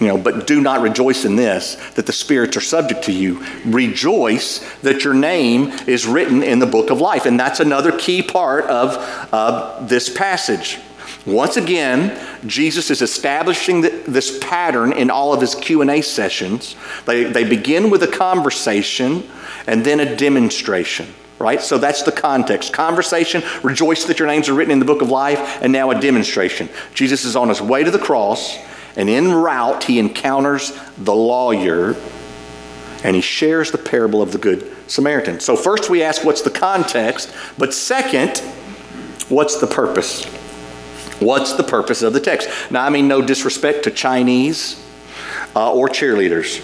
You 0.00 0.08
know, 0.08 0.18
but 0.18 0.46
do 0.46 0.60
not 0.60 0.80
rejoice 0.80 1.24
in 1.24 1.36
this, 1.36 1.76
that 1.92 2.06
the 2.06 2.12
spirits 2.12 2.56
are 2.56 2.60
subject 2.60 3.04
to 3.04 3.12
you. 3.12 3.44
Rejoice 3.64 4.58
that 4.80 5.04
your 5.04 5.14
name 5.14 5.68
is 5.86 6.06
written 6.06 6.42
in 6.42 6.58
the 6.58 6.66
book 6.66 6.90
of 6.90 7.00
life. 7.00 7.26
And 7.26 7.38
that's 7.38 7.60
another 7.60 7.96
key 7.96 8.20
part 8.20 8.64
of 8.64 8.96
uh, 9.32 9.84
this 9.86 10.10
passage. 10.10 10.78
Once 11.26 11.56
again, 11.56 12.20
Jesus 12.46 12.90
is 12.90 13.00
establishing 13.00 13.80
the, 13.80 13.90
this 14.06 14.38
pattern 14.40 14.92
in 14.92 15.10
all 15.10 15.32
of 15.32 15.40
his 15.40 15.54
Q&A 15.54 16.02
sessions. 16.02 16.76
They, 17.06 17.24
they 17.24 17.44
begin 17.44 17.88
with 17.88 18.02
a 18.02 18.08
conversation 18.08 19.22
and 19.66 19.84
then 19.84 20.00
a 20.00 20.16
demonstration 20.16 21.06
right? 21.38 21.60
So 21.60 21.78
that's 21.78 22.04
the 22.04 22.12
context. 22.12 22.72
Conversation, 22.72 23.42
rejoice 23.62 24.04
that 24.04 24.18
your 24.18 24.28
names 24.28 24.48
are 24.48 24.54
written 24.54 24.70
in 24.70 24.78
the 24.78 24.84
book 24.84 25.02
of 25.02 25.10
life, 25.10 25.58
and 25.60 25.72
now 25.72 25.90
a 25.90 26.00
demonstration. 26.00 26.68
Jesus 26.94 27.24
is 27.24 27.36
on 27.36 27.48
his 27.48 27.60
way 27.60 27.84
to 27.84 27.90
the 27.90 27.98
cross. 27.98 28.56
And 28.96 29.10
en 29.10 29.32
route, 29.32 29.84
he 29.84 29.98
encounters 29.98 30.72
the 30.96 31.14
lawyer 31.14 31.96
and 33.02 33.14
he 33.14 33.20
shares 33.20 33.70
the 33.70 33.78
parable 33.78 34.22
of 34.22 34.32
the 34.32 34.38
Good 34.38 34.72
Samaritan. 34.86 35.40
So, 35.40 35.56
first 35.56 35.90
we 35.90 36.02
ask 36.02 36.24
what's 36.24 36.42
the 36.42 36.50
context, 36.50 37.34
but 37.58 37.74
second, 37.74 38.38
what's 39.28 39.60
the 39.60 39.66
purpose? 39.66 40.24
What's 41.20 41.52
the 41.52 41.62
purpose 41.62 42.02
of 42.02 42.12
the 42.12 42.20
text? 42.20 42.48
Now, 42.70 42.84
I 42.84 42.90
mean, 42.90 43.06
no 43.06 43.22
disrespect 43.22 43.84
to 43.84 43.90
Chinese 43.90 44.82
uh, 45.54 45.72
or 45.72 45.88
cheerleaders. 45.88 46.62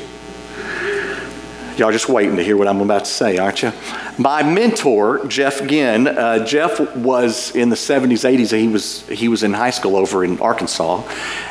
Y'all 1.80 1.90
just 1.90 2.10
waiting 2.10 2.36
to 2.36 2.44
hear 2.44 2.58
what 2.58 2.68
I'm 2.68 2.82
about 2.82 3.06
to 3.06 3.10
say, 3.10 3.38
aren't 3.38 3.62
you? 3.62 3.72
My 4.18 4.42
mentor, 4.42 5.26
Jeff 5.28 5.66
Ginn, 5.66 6.06
uh, 6.06 6.44
Jeff 6.44 6.78
was 6.94 7.56
in 7.56 7.70
the 7.70 7.74
70s, 7.74 8.28
80s. 8.30 8.54
He 8.54 8.68
was, 8.68 9.08
he 9.08 9.28
was 9.28 9.42
in 9.42 9.54
high 9.54 9.70
school 9.70 9.96
over 9.96 10.22
in 10.22 10.38
Arkansas. 10.40 11.02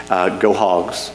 Uh, 0.08 0.38
go 0.38 0.54
Hogs. 0.54 1.12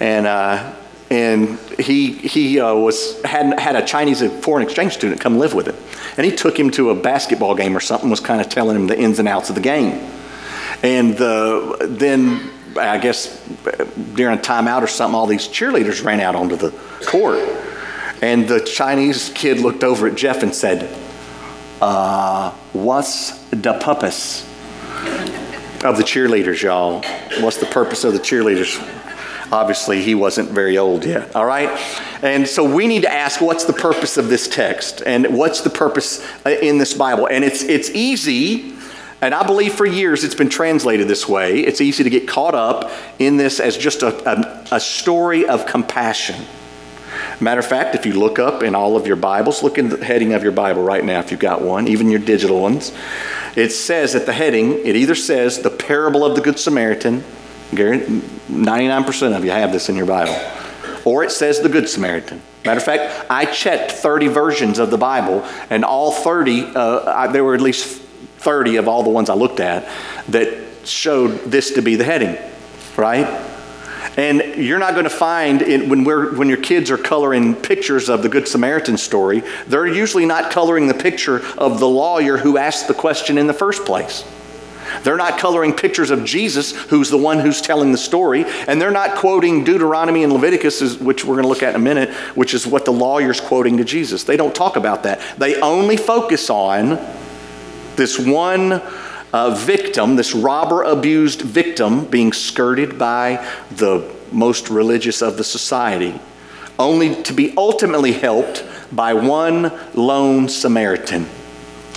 And, 0.00 0.26
uh, 0.26 0.74
and 1.10 1.58
he, 1.78 2.12
he 2.12 2.58
uh, 2.58 2.74
was, 2.74 3.20
had, 3.24 3.60
had 3.60 3.76
a 3.76 3.84
Chinese 3.84 4.22
foreign 4.42 4.64
exchange 4.64 4.94
student 4.94 5.20
come 5.20 5.36
live 5.36 5.52
with 5.52 5.66
him. 5.66 5.76
And 6.16 6.24
he 6.24 6.34
took 6.34 6.58
him 6.58 6.70
to 6.70 6.88
a 6.88 6.94
basketball 6.94 7.54
game 7.54 7.76
or 7.76 7.80
something, 7.80 8.08
was 8.08 8.20
kind 8.20 8.40
of 8.40 8.48
telling 8.48 8.76
him 8.76 8.86
the 8.86 8.98
ins 8.98 9.18
and 9.18 9.28
outs 9.28 9.50
of 9.50 9.56
the 9.56 9.60
game. 9.60 10.10
And 10.82 11.18
the, 11.18 11.86
then, 11.86 12.50
I 12.78 12.96
guess, 12.96 13.46
during 14.14 14.38
a 14.38 14.40
timeout 14.40 14.80
or 14.80 14.86
something, 14.86 15.14
all 15.14 15.26
these 15.26 15.48
cheerleaders 15.48 16.02
ran 16.02 16.20
out 16.20 16.34
onto 16.34 16.56
the 16.56 16.70
court. 17.04 17.40
And 18.24 18.48
the 18.48 18.60
Chinese 18.60 19.28
kid 19.34 19.60
looked 19.60 19.84
over 19.84 20.06
at 20.06 20.14
Jeff 20.14 20.42
and 20.42 20.54
said, 20.54 20.88
uh, 21.82 22.52
What's 22.72 23.38
the 23.50 23.74
purpose 23.74 24.44
of 25.84 25.98
the 25.98 26.02
cheerleaders, 26.02 26.62
y'all? 26.62 27.02
What's 27.42 27.58
the 27.58 27.66
purpose 27.66 28.02
of 28.02 28.14
the 28.14 28.18
cheerleaders? 28.18 28.80
Obviously, 29.52 30.02
he 30.02 30.14
wasn't 30.14 30.48
very 30.48 30.78
old 30.78 31.04
yet, 31.04 31.36
all 31.36 31.44
right? 31.44 31.68
And 32.22 32.48
so 32.48 32.64
we 32.64 32.86
need 32.86 33.02
to 33.02 33.12
ask 33.12 33.42
what's 33.42 33.66
the 33.66 33.74
purpose 33.74 34.16
of 34.16 34.30
this 34.30 34.48
text 34.48 35.02
and 35.04 35.36
what's 35.36 35.60
the 35.60 35.68
purpose 35.68 36.26
uh, 36.46 36.50
in 36.50 36.78
this 36.78 36.94
Bible? 36.94 37.28
And 37.30 37.44
it's, 37.44 37.62
it's 37.62 37.90
easy, 37.90 38.74
and 39.20 39.34
I 39.34 39.46
believe 39.46 39.74
for 39.74 39.84
years 39.84 40.24
it's 40.24 40.34
been 40.34 40.48
translated 40.48 41.08
this 41.08 41.28
way. 41.28 41.60
It's 41.60 41.82
easy 41.82 42.02
to 42.02 42.10
get 42.10 42.26
caught 42.26 42.54
up 42.54 42.90
in 43.18 43.36
this 43.36 43.60
as 43.60 43.76
just 43.76 44.02
a, 44.02 44.16
a, 44.26 44.76
a 44.76 44.80
story 44.80 45.46
of 45.46 45.66
compassion. 45.66 46.42
Matter 47.40 47.60
of 47.60 47.66
fact, 47.66 47.94
if 47.94 48.06
you 48.06 48.12
look 48.12 48.38
up 48.38 48.62
in 48.62 48.74
all 48.74 48.96
of 48.96 49.06
your 49.06 49.16
Bibles, 49.16 49.62
look 49.62 49.78
in 49.78 49.88
the 49.88 50.04
heading 50.04 50.32
of 50.32 50.42
your 50.42 50.52
Bible 50.52 50.82
right 50.82 51.04
now 51.04 51.20
if 51.20 51.30
you've 51.30 51.40
got 51.40 51.62
one, 51.62 51.88
even 51.88 52.10
your 52.10 52.20
digital 52.20 52.60
ones. 52.60 52.92
It 53.56 53.70
says 53.70 54.14
at 54.14 54.26
the 54.26 54.32
heading, 54.32 54.72
it 54.84 54.96
either 54.96 55.14
says 55.14 55.60
the 55.60 55.70
parable 55.70 56.24
of 56.24 56.36
the 56.36 56.40
Good 56.40 56.58
Samaritan, 56.58 57.24
99% 57.72 59.36
of 59.36 59.44
you 59.44 59.50
have 59.50 59.72
this 59.72 59.88
in 59.88 59.96
your 59.96 60.06
Bible. 60.06 60.36
Or 61.04 61.24
it 61.24 61.32
says 61.32 61.60
the 61.60 61.68
Good 61.68 61.88
Samaritan. 61.88 62.40
Matter 62.64 62.78
of 62.78 62.84
fact, 62.84 63.26
I 63.30 63.44
checked 63.44 63.92
30 63.92 64.28
versions 64.28 64.78
of 64.78 64.90
the 64.90 64.96
Bible, 64.96 65.44
and 65.70 65.84
all 65.84 66.12
30, 66.12 66.74
uh, 66.74 67.12
I, 67.12 67.26
there 67.26 67.44
were 67.44 67.54
at 67.54 67.60
least 67.60 68.00
30 68.38 68.76
of 68.76 68.88
all 68.88 69.02
the 69.02 69.10
ones 69.10 69.28
I 69.28 69.34
looked 69.34 69.60
at 69.60 69.88
that 70.28 70.64
showed 70.84 71.38
this 71.44 71.72
to 71.72 71.82
be 71.82 71.96
the 71.96 72.04
heading, 72.04 72.38
right? 72.96 73.26
And 74.16 74.42
you're 74.56 74.78
not 74.78 74.92
going 74.92 75.04
to 75.04 75.10
find 75.10 75.62
in, 75.62 75.88
when, 75.88 76.04
we're, 76.04 76.36
when 76.36 76.48
your 76.48 76.58
kids 76.58 76.90
are 76.90 76.98
coloring 76.98 77.54
pictures 77.54 78.08
of 78.08 78.22
the 78.22 78.28
Good 78.28 78.46
Samaritan 78.46 78.96
story, 78.96 79.42
they're 79.66 79.86
usually 79.86 80.26
not 80.26 80.52
coloring 80.52 80.86
the 80.86 80.94
picture 80.94 81.44
of 81.58 81.80
the 81.80 81.88
lawyer 81.88 82.36
who 82.36 82.56
asked 82.56 82.86
the 82.88 82.94
question 82.94 83.38
in 83.38 83.46
the 83.46 83.54
first 83.54 83.84
place. 83.84 84.24
They're 85.02 85.16
not 85.16 85.38
coloring 85.38 85.72
pictures 85.72 86.10
of 86.10 86.24
Jesus, 86.24 86.72
who's 86.72 87.10
the 87.10 87.18
one 87.18 87.40
who's 87.40 87.60
telling 87.60 87.90
the 87.90 87.98
story, 87.98 88.44
and 88.68 88.80
they're 88.80 88.90
not 88.90 89.16
quoting 89.16 89.64
Deuteronomy 89.64 90.22
and 90.22 90.32
Leviticus, 90.32 90.98
which 90.98 91.24
we're 91.24 91.34
going 91.34 91.44
to 91.44 91.48
look 91.48 91.62
at 91.62 91.70
in 91.70 91.76
a 91.76 91.84
minute, 91.84 92.10
which 92.36 92.54
is 92.54 92.66
what 92.66 92.84
the 92.84 92.92
lawyer's 92.92 93.40
quoting 93.40 93.78
to 93.78 93.84
Jesus. 93.84 94.24
They 94.24 94.36
don't 94.36 94.54
talk 94.54 94.76
about 94.76 95.02
that. 95.04 95.20
They 95.38 95.60
only 95.60 95.96
focus 95.96 96.50
on 96.50 96.98
this 97.96 98.18
one 98.18 98.82
uh, 99.34 99.50
victim, 99.50 100.14
this 100.14 100.32
robber 100.32 100.84
abused 100.84 101.42
victim, 101.42 102.04
being 102.04 102.32
skirted 102.32 102.96
by 102.96 103.44
the 103.68 104.08
most 104.30 104.70
religious 104.70 105.22
of 105.22 105.36
the 105.36 105.42
society, 105.42 106.20
only 106.78 107.20
to 107.24 107.32
be 107.32 107.52
ultimately 107.56 108.12
helped 108.12 108.64
by 108.92 109.12
one 109.12 109.72
lone 109.92 110.48
Samaritan. 110.48 111.24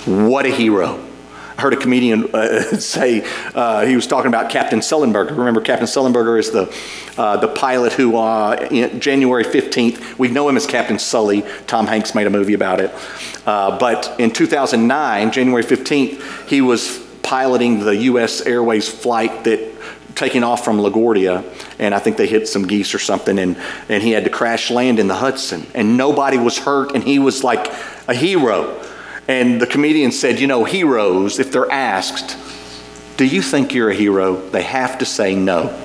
What 0.04 0.46
a 0.46 0.50
hero. 0.50 1.04
I 1.56 1.60
heard 1.60 1.74
a 1.74 1.76
comedian 1.76 2.28
uh, 2.34 2.62
say 2.80 3.24
uh, 3.54 3.86
he 3.86 3.94
was 3.94 4.08
talking 4.08 4.28
about 4.28 4.50
Captain 4.50 4.80
Sullenberger. 4.80 5.30
Remember, 5.30 5.60
Captain 5.60 5.86
Sullenberger 5.86 6.40
is 6.40 6.50
the 6.50 6.74
uh, 7.16 7.36
the 7.36 7.48
pilot 7.48 7.92
who, 7.92 8.16
uh, 8.16 8.68
January 8.98 9.44
15th, 9.44 10.18
we 10.18 10.26
know 10.26 10.48
him 10.48 10.56
as 10.56 10.66
Captain 10.66 10.98
Sully. 10.98 11.44
Tom 11.68 11.86
Hanks 11.86 12.16
made 12.16 12.26
a 12.26 12.30
movie 12.30 12.54
about 12.54 12.80
it. 12.80 12.92
Uh, 13.46 13.78
but 13.78 14.12
in 14.18 14.32
2009, 14.32 15.30
January 15.30 15.62
15th, 15.62 16.48
he 16.48 16.60
was 16.60 17.07
piloting 17.28 17.80
the 17.80 17.94
U.S. 17.94 18.40
Airways 18.40 18.88
flight 18.88 19.44
that 19.44 19.60
taking 20.14 20.42
off 20.42 20.64
from 20.64 20.78
LaGuardia, 20.78 21.44
and 21.78 21.94
I 21.94 21.98
think 21.98 22.16
they 22.16 22.26
hit 22.26 22.48
some 22.48 22.66
geese 22.66 22.94
or 22.94 22.98
something, 22.98 23.38
and, 23.38 23.58
and 23.90 24.02
he 24.02 24.12
had 24.12 24.24
to 24.24 24.30
crash 24.30 24.70
land 24.70 24.98
in 24.98 25.08
the 25.08 25.14
Hudson, 25.14 25.66
and 25.74 25.98
nobody 25.98 26.38
was 26.38 26.56
hurt, 26.56 26.94
and 26.94 27.04
he 27.04 27.18
was 27.18 27.44
like 27.44 27.70
a 28.08 28.14
hero. 28.14 28.82
And 29.28 29.60
the 29.60 29.66
comedian 29.66 30.10
said, 30.10 30.40
You 30.40 30.46
know, 30.46 30.64
heroes, 30.64 31.38
if 31.38 31.52
they're 31.52 31.70
asked, 31.70 32.38
Do 33.18 33.26
you 33.26 33.42
think 33.42 33.74
you're 33.74 33.90
a 33.90 33.94
hero? 33.94 34.36
They 34.48 34.62
have 34.62 34.96
to 34.98 35.04
say 35.04 35.36
no. 35.36 35.78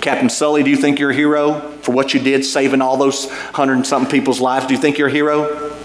Captain 0.00 0.30
Sully, 0.30 0.62
do 0.62 0.70
you 0.70 0.76
think 0.76 1.00
you're 1.00 1.10
a 1.10 1.14
hero 1.14 1.72
for 1.82 1.90
what 1.90 2.14
you 2.14 2.20
did, 2.20 2.44
saving 2.44 2.82
all 2.82 2.96
those 2.96 3.28
hundred 3.30 3.74
and 3.74 3.86
something 3.86 4.12
people's 4.12 4.40
lives? 4.40 4.66
Do 4.66 4.74
you 4.74 4.80
think 4.80 4.96
you're 4.96 5.08
a 5.08 5.12
hero? 5.12 5.76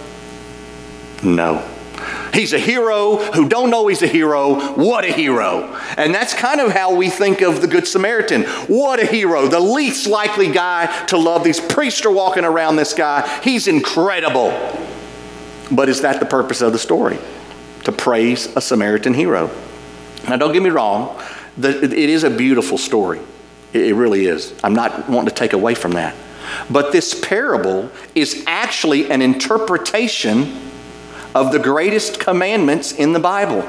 No. 1.24 1.68
He's 2.34 2.54
a 2.54 2.60
hero 2.60 3.18
who 3.18 3.50
don't 3.50 3.70
know 3.70 3.88
he's 3.88 4.02
a 4.02 4.08
hero. 4.08 4.74
What 4.76 5.04
a 5.04 5.12
hero. 5.12 5.76
And 5.98 6.14
that's 6.14 6.34
kind 6.34 6.62
of 6.62 6.72
how 6.72 6.96
we 6.96 7.10
think 7.10 7.42
of 7.42 7.62
the 7.62 7.68
Good 7.68 7.88
Samaritan. 7.88 8.44
What 8.68 9.00
a 9.00 9.06
hero. 9.06 9.48
The 9.48 9.60
least 9.60 10.08
likely 10.08 10.52
guy 10.52 11.06
to 11.08 11.18
love. 11.18 11.44
These 11.44 11.60
priests 11.60 12.06
are 12.06 12.12
walking 12.12 12.46
around 12.46 12.76
this 12.76 12.94
guy. 12.94 13.28
He's 13.44 13.68
incredible. 13.68 14.52
But 15.72 15.90
is 15.90 16.02
that 16.02 16.20
the 16.20 16.26
purpose 16.26 16.62
of 16.62 16.72
the 16.72 16.80
story? 16.80 17.18
To 17.86 17.92
praise 17.92 18.56
a 18.56 18.62
Samaritan 18.62 19.14
hero. 19.14 19.50
Now, 20.28 20.38
don't 20.38 20.54
get 20.54 20.62
me 20.62 20.70
wrong, 20.70 21.22
it 21.58 21.94
is 21.94 22.24
a 22.24 22.30
beautiful 22.30 22.78
story. 22.78 23.20
It 23.74 23.96
really 23.96 24.26
is. 24.26 24.54
I'm 24.64 24.74
not 24.74 25.10
wanting 25.10 25.30
to 25.30 25.36
take 25.36 25.54
away 25.54 25.76
from 25.76 25.92
that. 25.92 26.16
But 26.70 26.92
this 26.92 27.20
parable 27.20 27.90
is 28.16 28.44
actually 28.48 29.12
an 29.12 29.22
interpretation 29.22 30.69
of 31.36 31.52
the 31.52 31.60
greatest 31.60 32.20
commandments 32.20 32.92
in 32.92 33.14
the 33.14 33.20
Bible. 33.20 33.68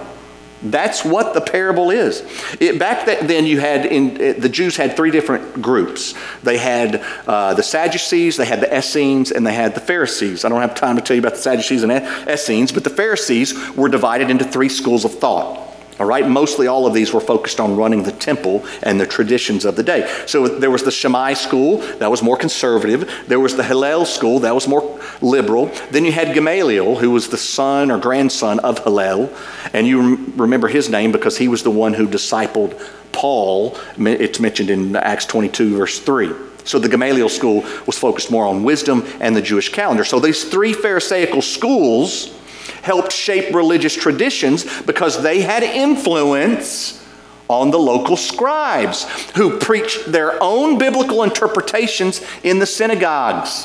That's 0.62 1.04
what 1.04 1.32
the 1.32 1.40
parable 1.40 1.90
is. 1.90 2.22
It, 2.60 2.78
back 2.78 3.06
then, 3.06 3.46
you 3.46 3.60
had 3.60 3.86
in 3.86 4.20
it, 4.20 4.42
the 4.42 4.48
Jews 4.48 4.76
had 4.76 4.94
three 4.94 5.10
different 5.10 5.62
groups. 5.62 6.14
They 6.42 6.58
had 6.58 6.96
uh, 7.26 7.54
the 7.54 7.62
Sadducees, 7.62 8.36
they 8.36 8.44
had 8.44 8.60
the 8.60 8.76
Essenes, 8.76 9.30
and 9.30 9.46
they 9.46 9.54
had 9.54 9.74
the 9.74 9.80
Pharisees. 9.80 10.44
I 10.44 10.50
don't 10.50 10.60
have 10.60 10.74
time 10.74 10.96
to 10.96 11.02
tell 11.02 11.16
you 11.16 11.22
about 11.22 11.36
the 11.36 11.40
Sadducees 11.40 11.82
and 11.82 11.90
Essenes, 12.28 12.72
but 12.72 12.84
the 12.84 12.90
Pharisees 12.90 13.74
were 13.74 13.88
divided 13.88 14.28
into 14.28 14.44
three 14.44 14.68
schools 14.68 15.06
of 15.06 15.14
thought. 15.18 15.69
All 16.00 16.06
right, 16.06 16.26
mostly 16.26 16.66
all 16.66 16.86
of 16.86 16.94
these 16.94 17.12
were 17.12 17.20
focused 17.20 17.60
on 17.60 17.76
running 17.76 18.04
the 18.04 18.12
temple 18.12 18.64
and 18.82 18.98
the 18.98 19.06
traditions 19.06 19.66
of 19.66 19.76
the 19.76 19.82
day. 19.82 20.10
So 20.26 20.48
there 20.48 20.70
was 20.70 20.82
the 20.82 20.90
Shammai 20.90 21.34
school, 21.34 21.76
that 21.98 22.10
was 22.10 22.22
more 22.22 22.38
conservative. 22.38 23.26
There 23.26 23.38
was 23.38 23.54
the 23.54 23.62
Hillel 23.62 24.06
school, 24.06 24.38
that 24.38 24.54
was 24.54 24.66
more 24.66 24.98
liberal. 25.20 25.66
Then 25.90 26.06
you 26.06 26.12
had 26.12 26.32
Gamaliel, 26.32 26.96
who 26.96 27.10
was 27.10 27.28
the 27.28 27.36
son 27.36 27.90
or 27.90 27.98
grandson 27.98 28.60
of 28.60 28.82
Hillel. 28.82 29.30
And 29.74 29.86
you 29.86 30.16
remember 30.36 30.68
his 30.68 30.88
name 30.88 31.12
because 31.12 31.36
he 31.36 31.48
was 31.48 31.64
the 31.64 31.70
one 31.70 31.92
who 31.92 32.08
discipled 32.08 32.80
Paul. 33.12 33.76
It's 33.98 34.40
mentioned 34.40 34.70
in 34.70 34.96
Acts 34.96 35.26
22, 35.26 35.76
verse 35.76 35.98
3. 35.98 36.32
So 36.64 36.78
the 36.78 36.88
Gamaliel 36.88 37.28
school 37.28 37.60
was 37.86 37.98
focused 37.98 38.30
more 38.30 38.46
on 38.46 38.62
wisdom 38.62 39.06
and 39.20 39.36
the 39.36 39.42
Jewish 39.42 39.68
calendar. 39.68 40.06
So 40.06 40.18
these 40.18 40.44
three 40.44 40.72
Pharisaical 40.72 41.42
schools 41.42 42.39
helped 42.82 43.12
shape 43.12 43.54
religious 43.54 43.94
traditions 43.94 44.82
because 44.82 45.22
they 45.22 45.40
had 45.42 45.62
influence 45.62 47.04
on 47.48 47.70
the 47.70 47.78
local 47.78 48.16
scribes 48.16 49.04
who 49.30 49.58
preached 49.58 50.12
their 50.12 50.40
own 50.42 50.78
biblical 50.78 51.24
interpretations 51.24 52.24
in 52.44 52.60
the 52.60 52.66
synagogues, 52.66 53.64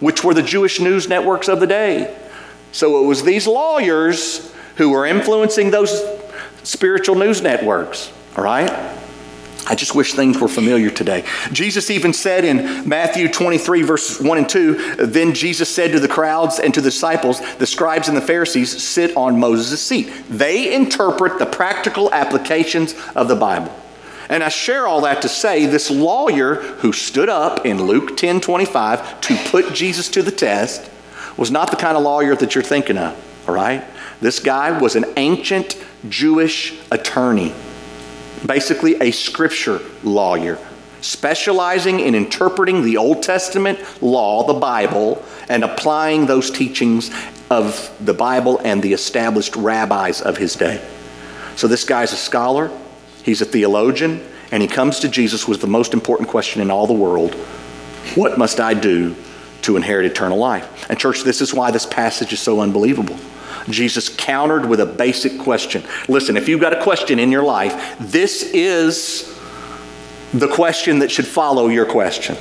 which 0.00 0.22
were 0.22 0.34
the 0.34 0.42
Jewish 0.42 0.80
news 0.80 1.08
networks 1.08 1.48
of 1.48 1.58
the 1.58 1.66
day. 1.66 2.14
So 2.72 3.02
it 3.02 3.06
was 3.06 3.22
these 3.22 3.46
lawyers 3.46 4.54
who 4.76 4.90
were 4.90 5.06
influencing 5.06 5.70
those 5.70 6.02
spiritual 6.62 7.14
news 7.14 7.42
networks, 7.42 8.12
all 8.36 8.44
right? 8.44 8.98
I 9.66 9.76
just 9.76 9.94
wish 9.94 10.14
things 10.14 10.40
were 10.40 10.48
familiar 10.48 10.90
today. 10.90 11.24
Jesus 11.52 11.88
even 11.90 12.12
said 12.12 12.44
in 12.44 12.88
Matthew 12.88 13.28
23, 13.28 13.82
verses 13.82 14.20
1 14.20 14.38
and 14.38 14.48
2, 14.48 14.96
then 15.06 15.34
Jesus 15.34 15.72
said 15.72 15.92
to 15.92 16.00
the 16.00 16.08
crowds 16.08 16.58
and 16.58 16.74
to 16.74 16.80
the 16.80 16.90
disciples, 16.90 17.40
the 17.56 17.66
scribes 17.66 18.08
and 18.08 18.16
the 18.16 18.22
Pharisees 18.22 18.82
sit 18.82 19.16
on 19.16 19.38
Moses' 19.38 19.80
seat. 19.80 20.10
They 20.28 20.74
interpret 20.74 21.38
the 21.38 21.46
practical 21.46 22.12
applications 22.12 22.94
of 23.14 23.28
the 23.28 23.36
Bible. 23.36 23.72
And 24.28 24.42
I 24.42 24.48
share 24.48 24.86
all 24.86 25.02
that 25.02 25.22
to 25.22 25.28
say 25.28 25.66
this 25.66 25.90
lawyer 25.90 26.56
who 26.56 26.92
stood 26.92 27.28
up 27.28 27.64
in 27.64 27.82
Luke 27.82 28.16
10 28.16 28.40
25 28.40 29.20
to 29.20 29.36
put 29.50 29.74
Jesus 29.74 30.08
to 30.10 30.22
the 30.22 30.30
test 30.30 30.90
was 31.36 31.50
not 31.50 31.70
the 31.70 31.76
kind 31.76 31.96
of 31.96 32.02
lawyer 32.02 32.34
that 32.36 32.54
you're 32.54 32.64
thinking 32.64 32.98
of, 32.98 33.16
all 33.48 33.54
right? 33.54 33.84
This 34.20 34.40
guy 34.40 34.76
was 34.76 34.96
an 34.96 35.04
ancient 35.16 35.76
Jewish 36.08 36.78
attorney 36.90 37.52
basically 38.46 39.00
a 39.00 39.10
scripture 39.10 39.80
lawyer. 40.02 40.58
specializing 41.02 41.98
in 41.98 42.14
interpreting 42.14 42.82
the 42.82 42.96
Old 42.96 43.24
Testament 43.24 43.80
law, 44.00 44.46
the 44.46 44.54
Bible, 44.54 45.20
and 45.48 45.64
applying 45.64 46.26
those 46.26 46.48
teachings 46.48 47.10
of 47.50 47.92
the 48.00 48.14
Bible 48.14 48.60
and 48.64 48.82
the 48.82 48.92
established 48.92 49.56
rabbis 49.56 50.22
of 50.22 50.36
his 50.36 50.54
day. 50.54 50.80
So 51.56 51.66
this 51.68 51.84
guy's 51.84 52.12
a 52.12 52.16
scholar, 52.16 52.70
he's 53.24 53.42
a 53.42 53.44
theologian, 53.44 54.24
and 54.50 54.62
he 54.62 54.68
comes 54.68 55.00
to 55.00 55.08
Jesus 55.08 55.48
with 55.48 55.60
the 55.60 55.66
most 55.66 55.92
important 55.92 56.28
question 56.28 56.62
in 56.62 56.70
all 56.70 56.86
the 56.86 56.92
world 56.92 57.34
What 58.14 58.38
must 58.38 58.60
I 58.60 58.74
do 58.74 59.16
to 59.62 59.76
inherit 59.76 60.06
eternal 60.06 60.38
life? 60.38 60.88
And, 60.88 60.98
church, 60.98 61.22
this 61.22 61.40
is 61.40 61.52
why 61.52 61.70
this 61.70 61.86
passage 61.86 62.32
is 62.32 62.40
so 62.40 62.60
unbelievable. 62.60 63.16
Jesus 63.68 64.08
countered 64.08 64.66
with 64.66 64.80
a 64.80 64.86
basic 64.86 65.38
question. 65.38 65.82
Listen, 66.08 66.36
if 66.36 66.48
you've 66.48 66.60
got 66.60 66.72
a 66.72 66.82
question 66.82 67.18
in 67.18 67.30
your 67.30 67.42
life, 67.42 67.96
this 67.98 68.42
is 68.42 69.38
the 70.32 70.48
question 70.48 71.00
that 71.00 71.10
should 71.10 71.26
follow 71.26 71.68
your 71.68 71.86
question. 71.86 72.36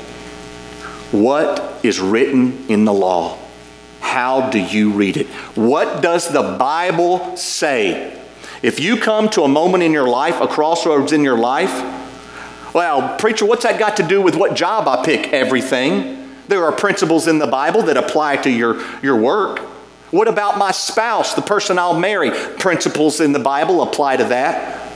What 1.12 1.80
is 1.84 2.00
written 2.00 2.66
in 2.70 2.86
the 2.86 2.94
law? 2.94 3.38
How 4.00 4.50
do 4.50 4.60
you 4.60 4.92
read 4.92 5.18
it? 5.18 5.28
What 5.56 6.02
does 6.02 6.30
the 6.30 6.56
Bible 6.58 7.36
say? 7.36 8.18
If 8.62 8.80
you 8.80 8.98
come 8.98 9.30
to 9.30 9.44
a 9.44 9.48
moment 9.48 9.84
in 9.84 9.92
your 9.92 10.08
life, 10.08 10.40
a 10.40 10.48
crossroads 10.48 11.12
in 11.12 11.24
your 11.24 11.38
life, 11.38 11.72
well, 12.74 13.18
preacher, 13.18 13.46
what's 13.46 13.64
that 13.64 13.78
got 13.80 13.98
to 13.98 14.04
do 14.04 14.22
with 14.22 14.36
what 14.36 14.56
job 14.56 14.88
I 14.88 15.04
pick? 15.04 15.34
Everything. 15.34 16.30
There 16.48 16.64
are 16.64 16.72
principles 16.72 17.28
in 17.28 17.40
the 17.40 17.48
Bible 17.48 17.84
that 17.84 17.98
apply 17.98 18.38
to 18.38 18.50
your, 18.50 18.82
your 19.02 19.18
work. 19.18 19.62
What 20.12 20.28
about 20.28 20.58
my 20.58 20.72
spouse, 20.72 21.34
the 21.34 21.42
person 21.42 21.80
I'll 21.80 21.98
marry? 21.98 22.32
Principles 22.32 23.20
in 23.20 23.32
the 23.32 23.40
Bible 23.40 23.82
apply 23.82 24.18
to 24.18 24.26
that. 24.26 24.92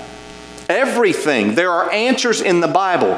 Everything. 0.70 1.56
There 1.56 1.72
are 1.72 1.92
answers 1.92 2.42
in 2.42 2.60
the 2.60 2.68
Bible 2.68 3.16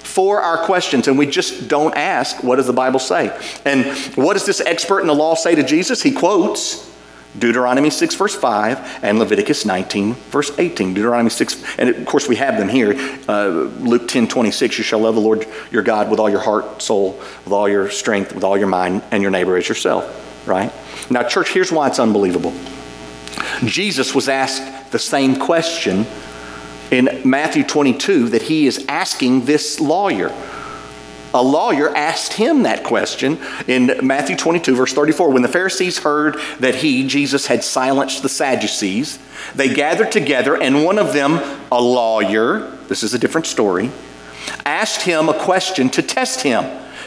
for 0.00 0.40
our 0.40 0.58
questions, 0.58 1.08
and 1.08 1.18
we 1.18 1.26
just 1.26 1.66
don't 1.66 1.96
ask, 1.96 2.44
what 2.44 2.56
does 2.56 2.66
the 2.66 2.72
Bible 2.72 3.00
say? 3.00 3.36
And 3.64 3.86
what 4.16 4.34
does 4.34 4.46
this 4.46 4.60
expert 4.60 5.00
in 5.00 5.06
the 5.06 5.14
law 5.14 5.34
say 5.34 5.54
to 5.54 5.62
Jesus? 5.62 6.02
He 6.02 6.12
quotes 6.12 6.92
Deuteronomy 7.38 7.90
6, 7.90 8.14
verse 8.14 8.36
5, 8.36 9.00
and 9.02 9.18
Leviticus 9.18 9.64
19, 9.64 10.14
verse 10.14 10.56
18. 10.56 10.94
Deuteronomy 10.94 11.30
6, 11.30 11.78
and 11.78 11.88
of 11.88 12.06
course 12.06 12.28
we 12.28 12.36
have 12.36 12.58
them 12.58 12.68
here. 12.68 12.94
Uh, 13.28 13.48
Luke 13.80 14.06
10, 14.06 14.28
26, 14.28 14.78
you 14.78 14.84
shall 14.84 15.00
love 15.00 15.16
the 15.16 15.20
Lord 15.20 15.46
your 15.72 15.82
God 15.82 16.10
with 16.10 16.20
all 16.20 16.30
your 16.30 16.40
heart, 16.40 16.80
soul, 16.80 17.18
with 17.44 17.52
all 17.52 17.68
your 17.68 17.90
strength, 17.90 18.34
with 18.34 18.44
all 18.44 18.56
your 18.56 18.68
mind, 18.68 19.02
and 19.10 19.20
your 19.20 19.32
neighbor 19.32 19.56
as 19.56 19.68
yourself, 19.68 20.04
right? 20.46 20.72
Now, 21.10 21.22
church, 21.22 21.52
here's 21.52 21.72
why 21.72 21.88
it's 21.88 21.98
unbelievable. 21.98 22.52
Jesus 23.64 24.14
was 24.14 24.28
asked 24.28 24.92
the 24.92 24.98
same 24.98 25.36
question 25.36 26.06
in 26.90 27.22
Matthew 27.24 27.64
22 27.64 28.30
that 28.30 28.42
he 28.42 28.66
is 28.66 28.84
asking 28.88 29.44
this 29.44 29.80
lawyer. 29.80 30.32
A 31.34 31.42
lawyer 31.42 31.94
asked 31.96 32.34
him 32.34 32.62
that 32.62 32.84
question 32.84 33.38
in 33.66 33.98
Matthew 34.06 34.36
22, 34.36 34.76
verse 34.76 34.92
34. 34.92 35.30
When 35.30 35.42
the 35.42 35.48
Pharisees 35.48 35.98
heard 35.98 36.36
that 36.60 36.76
he, 36.76 37.08
Jesus, 37.08 37.46
had 37.48 37.64
silenced 37.64 38.22
the 38.22 38.28
Sadducees, 38.28 39.18
they 39.52 39.74
gathered 39.74 40.12
together, 40.12 40.56
and 40.56 40.84
one 40.84 40.96
of 40.96 41.12
them, 41.12 41.40
a 41.72 41.80
lawyer, 41.80 42.70
this 42.86 43.02
is 43.02 43.14
a 43.14 43.18
different 43.18 43.48
story, 43.48 43.90
asked 44.64 45.02
him 45.02 45.28
a 45.28 45.34
question 45.34 45.90
to 45.90 46.02
test 46.02 46.42
him. 46.42 46.64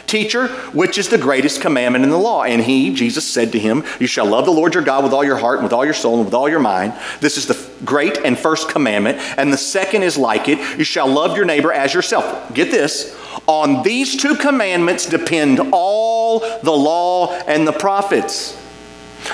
Teacher, 0.08 0.48
which 0.72 0.96
is 0.96 1.10
the 1.10 1.18
greatest 1.18 1.60
commandment 1.60 2.02
in 2.02 2.10
the 2.10 2.16
law? 2.16 2.42
And 2.42 2.62
he, 2.62 2.94
Jesus, 2.94 3.30
said 3.30 3.52
to 3.52 3.58
him, 3.58 3.84
You 4.00 4.06
shall 4.06 4.24
love 4.24 4.46
the 4.46 4.50
Lord 4.50 4.72
your 4.72 4.82
God 4.82 5.04
with 5.04 5.12
all 5.12 5.22
your 5.22 5.36
heart, 5.36 5.58
and 5.58 5.64
with 5.64 5.72
all 5.74 5.84
your 5.84 5.92
soul, 5.92 6.16
and 6.16 6.24
with 6.24 6.32
all 6.32 6.48
your 6.48 6.60
mind. 6.60 6.94
This 7.20 7.36
is 7.36 7.46
the 7.46 7.84
great 7.84 8.16
and 8.24 8.36
first 8.36 8.70
commandment. 8.70 9.18
And 9.36 9.52
the 9.52 9.58
second 9.58 10.02
is 10.02 10.16
like 10.16 10.48
it 10.48 10.78
You 10.78 10.84
shall 10.84 11.06
love 11.06 11.36
your 11.36 11.44
neighbor 11.44 11.70
as 11.70 11.92
yourself. 11.92 12.54
Get 12.54 12.70
this. 12.70 13.14
On 13.46 13.82
these 13.82 14.16
two 14.16 14.34
commandments 14.34 15.04
depend 15.04 15.60
all 15.72 16.40
the 16.62 16.72
law 16.72 17.34
and 17.42 17.68
the 17.68 17.72
prophets. 17.72 18.58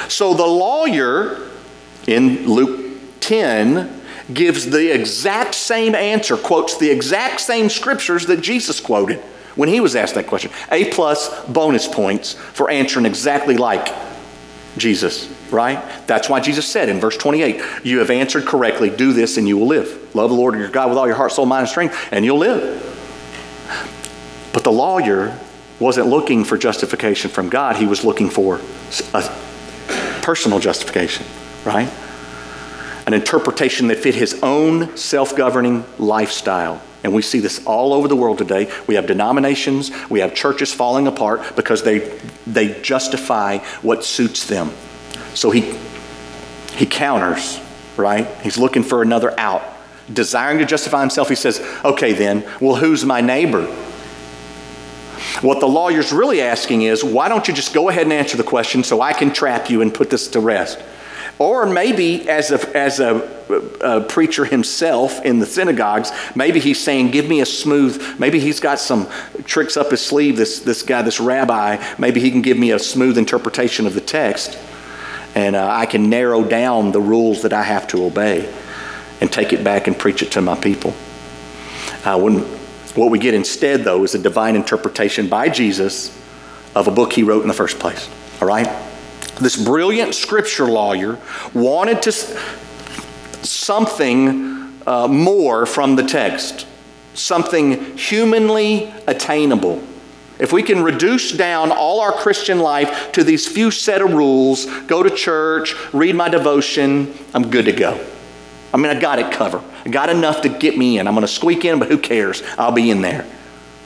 So 0.09 0.35
the 0.35 0.47
lawyer 0.47 1.49
in 2.09 2.47
Luke 2.49 2.99
10 3.21 4.03
gives 4.33 4.71
the 4.71 4.93
exact 4.93 5.55
same 5.55 5.95
answer, 5.95 6.37
quotes 6.37 6.77
the 6.77 6.91
exact 6.91 7.41
same 7.41 7.69
scriptures 7.69 8.27
that 8.27 8.41
Jesus 8.41 8.81
quoted 8.81 9.23
when 9.57 9.69
he 9.69 9.81
was 9.81 9.97
asked 9.97 10.15
that 10.15 10.27
question. 10.27 10.51
A 10.71 10.91
plus 10.91 11.45
bonus 11.47 11.87
points 11.87 12.35
for 12.35 12.71
answering 12.71 13.07
exactly 13.07 13.57
like 13.57 13.95
Jesus, 14.77 15.33
right? 15.51 15.83
That's 16.07 16.29
why 16.29 16.41
Jesus 16.41 16.67
said 16.67 16.89
in 16.89 17.01
verse 17.01 17.17
28, 17.17 17.63
You 17.85 17.99
have 18.01 18.11
answered 18.11 18.45
correctly, 18.45 18.91
do 18.91 19.13
this 19.13 19.37
and 19.37 19.47
you 19.47 19.57
will 19.57 19.69
live. 19.69 20.15
Love 20.15 20.31
the 20.31 20.37
Lord 20.37 20.55
your 20.59 20.69
God 20.69 20.89
with 20.89 20.99
all 20.99 21.07
your 21.07 21.17
heart, 21.17 21.33
soul, 21.33 21.47
mind, 21.47 21.61
and 21.61 21.69
strength, 21.69 22.09
and 22.11 22.25
you'll 22.25 22.39
live. 22.39 22.81
But 24.53 24.65
the 24.65 24.73
lawyer 24.73 25.39
wasn't 25.81 26.07
looking 26.07 26.45
for 26.45 26.57
justification 26.57 27.31
from 27.31 27.49
God, 27.49 27.77
he 27.77 27.87
was 27.87 28.05
looking 28.05 28.31
for 28.31 28.61
a 29.13 29.23
personal 30.23 30.59
justification, 30.59 31.27
right? 31.65 31.89
An 33.07 33.15
interpretation 33.15 33.89
that 33.89 33.99
fit 33.99 34.15
his 34.15 34.41
own 34.43 34.97
self 34.97 35.37
governing 35.37 35.85
lifestyle. 35.99 36.81
And 37.05 37.13
we 37.13 37.23
see 37.23 37.39
this 37.39 37.65
all 37.67 37.93
over 37.93 38.09
the 38.09 38.17
world 38.17 38.39
today. 38.39 38.73
We 38.87 38.95
have 38.95 39.07
denominations, 39.07 39.93
we 40.09 40.21
have 40.21 40.35
churches 40.35 40.73
falling 40.73 41.07
apart 41.07 41.55
because 41.55 41.83
they, 41.83 41.99
they 42.47 42.81
justify 42.81 43.59
what 43.83 44.05
suits 44.05 44.47
them. 44.47 44.73
So 45.35 45.51
he, 45.51 45.77
he 46.73 46.87
counters, 46.87 47.61
right? 47.97 48.27
He's 48.43 48.57
looking 48.57 48.83
for 48.83 49.03
another 49.03 49.39
out. 49.39 49.63
Desiring 50.13 50.59
to 50.59 50.67
justify 50.67 51.01
himself, 51.01 51.29
he 51.29 51.35
says, 51.35 51.61
okay, 51.85 52.15
then, 52.15 52.45
well, 52.61 52.77
who's 52.77 53.05
my 53.05 53.21
neighbor? 53.21 53.67
What 55.41 55.61
the 55.61 55.67
lawyer's 55.67 56.13
really 56.13 56.41
asking 56.41 56.83
is, 56.83 57.05
why 57.05 57.29
don't 57.29 57.47
you 57.49 57.55
just 57.55 57.75
go 57.75 57.89
ahead 57.89 58.05
and 58.05 58.13
answer 58.13 58.37
the 58.37 58.45
question 58.45 58.83
so 58.83 59.01
I 59.01 59.13
can 59.13 59.33
trap 59.33 59.69
you 59.69 59.83
and 59.83 59.93
put 59.93 60.11
this 60.11 60.29
to 60.29 60.41
rest? 60.41 60.79
Or 61.39 61.67
maybe, 61.67 62.29
as 62.29 62.53
a, 62.53 62.77
as 62.77 63.01
a, 63.01 63.17
a, 63.81 64.01
preacher 64.03 64.45
himself 64.45 65.21
in 65.25 65.41
the 65.41 65.47
synagogues, 65.47 66.13
maybe 66.37 66.61
he's 66.61 66.79
saying, 66.79 67.11
Give 67.11 67.29
me 67.29 67.41
a 67.41 67.47
smooth, 67.47 68.21
maybe 68.21 68.39
he's 68.39 68.61
got 68.61 68.79
some 68.79 69.09
tricks 69.45 69.77
up 69.77 69.91
his 69.91 70.01
sleeve, 70.01 70.37
this, 70.37 70.61
this 70.61 70.83
guy, 70.83 71.03
this 71.03 71.19
rabbi. 71.19 71.85
Maybe 71.99 72.21
he 72.21 72.31
can 72.31 72.41
give 72.41 72.57
me 72.57 72.71
a 72.71 72.79
smooth 72.79 73.19
interpretation 73.19 73.87
of 73.87 73.95
the 73.95 74.01
text, 74.01 74.57
and 75.35 75.57
uh, 75.57 75.69
I 75.69 75.87
can 75.87 76.09
narrow 76.09 76.45
down 76.45 76.93
the 76.93 77.01
rules 77.01 77.43
that 77.43 77.53
I 77.53 77.65
have 77.65 77.89
to 77.89 78.05
obey 78.05 78.49
and 79.21 79.33
take 79.33 79.53
it 79.53 79.65
back 79.65 79.89
and 79.89 79.99
preach 79.99 80.23
it 80.23 80.31
to 80.33 80.41
my 80.41 80.55
people. 80.55 80.95
Uh, 82.05 82.19
when, 82.21 82.41
what 82.95 83.11
we 83.11 83.19
get 83.19 83.35
instead, 83.35 83.83
though, 83.83 84.05
is 84.05 84.15
a 84.15 84.21
divine 84.21 84.55
interpretation 84.55 85.29
by 85.29 85.49
Jesus 85.49 86.17
of 86.77 86.87
a 86.87 86.93
book 86.93 87.13
he 87.13 87.25
wrote 87.25 87.43
in 87.43 87.49
the 87.49 87.55
first 87.55 87.81
place. 87.81 88.09
All 88.41 88.47
right? 88.47 88.69
This 89.41 89.57
brilliant 89.57 90.15
scripture 90.15 90.67
lawyer 90.67 91.19
wanted 91.53 92.03
to 92.03 92.13
something 93.45 94.81
uh, 94.87 95.09
more 95.09 95.67
from 95.67 95.97
the 95.97 96.05
text, 96.05 96.67
something 97.15 97.97
humanly 97.97 98.93
attainable. 99.07 99.83
If 100.39 100.53
we 100.53 100.63
can 100.63 100.83
reduce 100.83 101.33
down 101.33 101.71
all 101.71 102.01
our 102.01 102.13
Christian 102.13 102.59
life 102.59 103.13
to 103.13 103.23
these 103.23 103.47
few 103.47 103.71
set 103.71 104.03
of 104.03 104.13
rules, 104.13 104.67
go 104.87 105.03
to 105.03 105.11
church, 105.11 105.75
read 105.93 106.17
my 106.17 106.29
devotion, 106.29 107.15
I'm 107.33 107.51
good 107.51 107.67
to 107.67 107.73
go. 107.73 108.05
I 108.73 108.77
mean, 108.77 108.87
I 108.87 108.99
got 108.99 109.21
it 109.21 109.33
covered. 109.33 109.63
I 109.85 109.91
got 109.91 110.11
enough 110.11 110.43
to 110.43 110.49
get 110.49 110.77
me 110.77 110.99
in. 110.99 111.07
I'm 111.07 111.15
going 111.15 111.23
to 111.23 111.33
squeak 111.33 111.65
in, 111.65 111.79
but 111.79 111.89
who 111.89 111.99
cares? 111.99 112.43
I'll 112.59 112.73
be 112.73 112.91
in 112.91 113.03
there. 113.03 113.25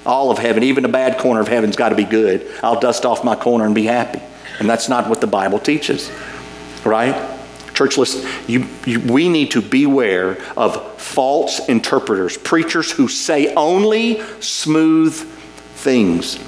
All 0.07 0.31
of 0.31 0.39
heaven, 0.39 0.63
even 0.63 0.87
a 0.87 0.89
bad 0.89 1.19
corner 1.19 1.41
of 1.41 1.49
heaven's 1.49 1.77
got 1.77 1.91
to 1.91 1.95
be 1.95 2.05
good. 2.05 2.51
I'll 2.63 2.81
dust 2.81 3.05
off 3.05 3.23
my 3.23 3.37
corner 3.37 3.67
and 3.67 3.75
be 3.75 3.85
happy. 3.85 4.23
And 4.59 4.69
that's 4.69 4.89
not 4.89 5.09
what 5.09 5.21
the 5.21 5.27
Bible 5.27 5.59
teaches, 5.59 6.11
right? 6.85 7.37
Church, 7.75 7.97
listen, 7.97 8.29
you, 8.49 8.67
you, 8.87 9.01
we 9.01 9.29
need 9.29 9.53
to 9.53 9.63
beware 9.63 10.39
of 10.57 11.01
false 11.01 11.69
interpreters, 11.69 12.37
preachers 12.37 12.91
who 12.91 13.07
say 13.07 13.55
only 13.55 14.21
smooth 14.41 15.15
things. 15.15 16.39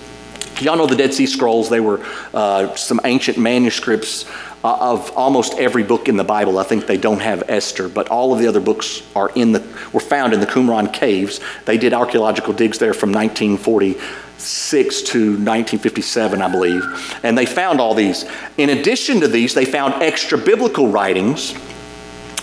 Y'all 0.61 0.77
know 0.77 0.87
the 0.87 0.97
Dead 0.97 1.15
Sea 1.15 1.27
Scrolls, 1.27 1.71
they 1.71 1.81
were 1.81 2.05
uh, 2.35 2.75
some 2.75 3.01
ancient 3.05 3.39
manuscripts 3.39 4.27
uh, 4.63 4.77
of 4.79 5.11
almost 5.17 5.55
every 5.55 5.83
book 5.83 6.09
in 6.09 6.17
the 6.17 6.25
Bible. 6.25 6.59
I 6.59 6.65
think 6.65 6.87
they 6.87 6.99
don't 6.99 7.21
have 7.21 7.45
Esther, 7.49 7.89
but 7.89 8.09
all 8.09 8.33
of 8.33 8.39
the 8.39 8.47
other 8.47 8.61
books 8.61 9.03
are 9.17 9.31
in 9.35 9.53
the, 9.53 9.61
were 9.93 10.01
found 10.01 10.35
in 10.35 10.41
the 10.41 10.47
Qumran 10.47 10.93
caves. 10.93 11.41
They 11.65 11.79
did 11.79 11.95
archaeological 11.95 12.53
digs 12.53 12.79
there 12.79 12.93
from 12.93 13.11
1946 13.11 15.03
to 15.03 15.19
1957, 15.19 16.43
I 16.43 16.49
believe. 16.51 16.83
And 17.23 17.39
they 17.39 17.47
found 17.47 17.81
all 17.81 17.95
these. 17.95 18.27
In 18.59 18.69
addition 18.71 19.21
to 19.21 19.29
these, 19.29 19.55
they 19.55 19.65
found 19.65 19.95
extra 20.03 20.37
biblical 20.37 20.89
writings, 20.89 21.55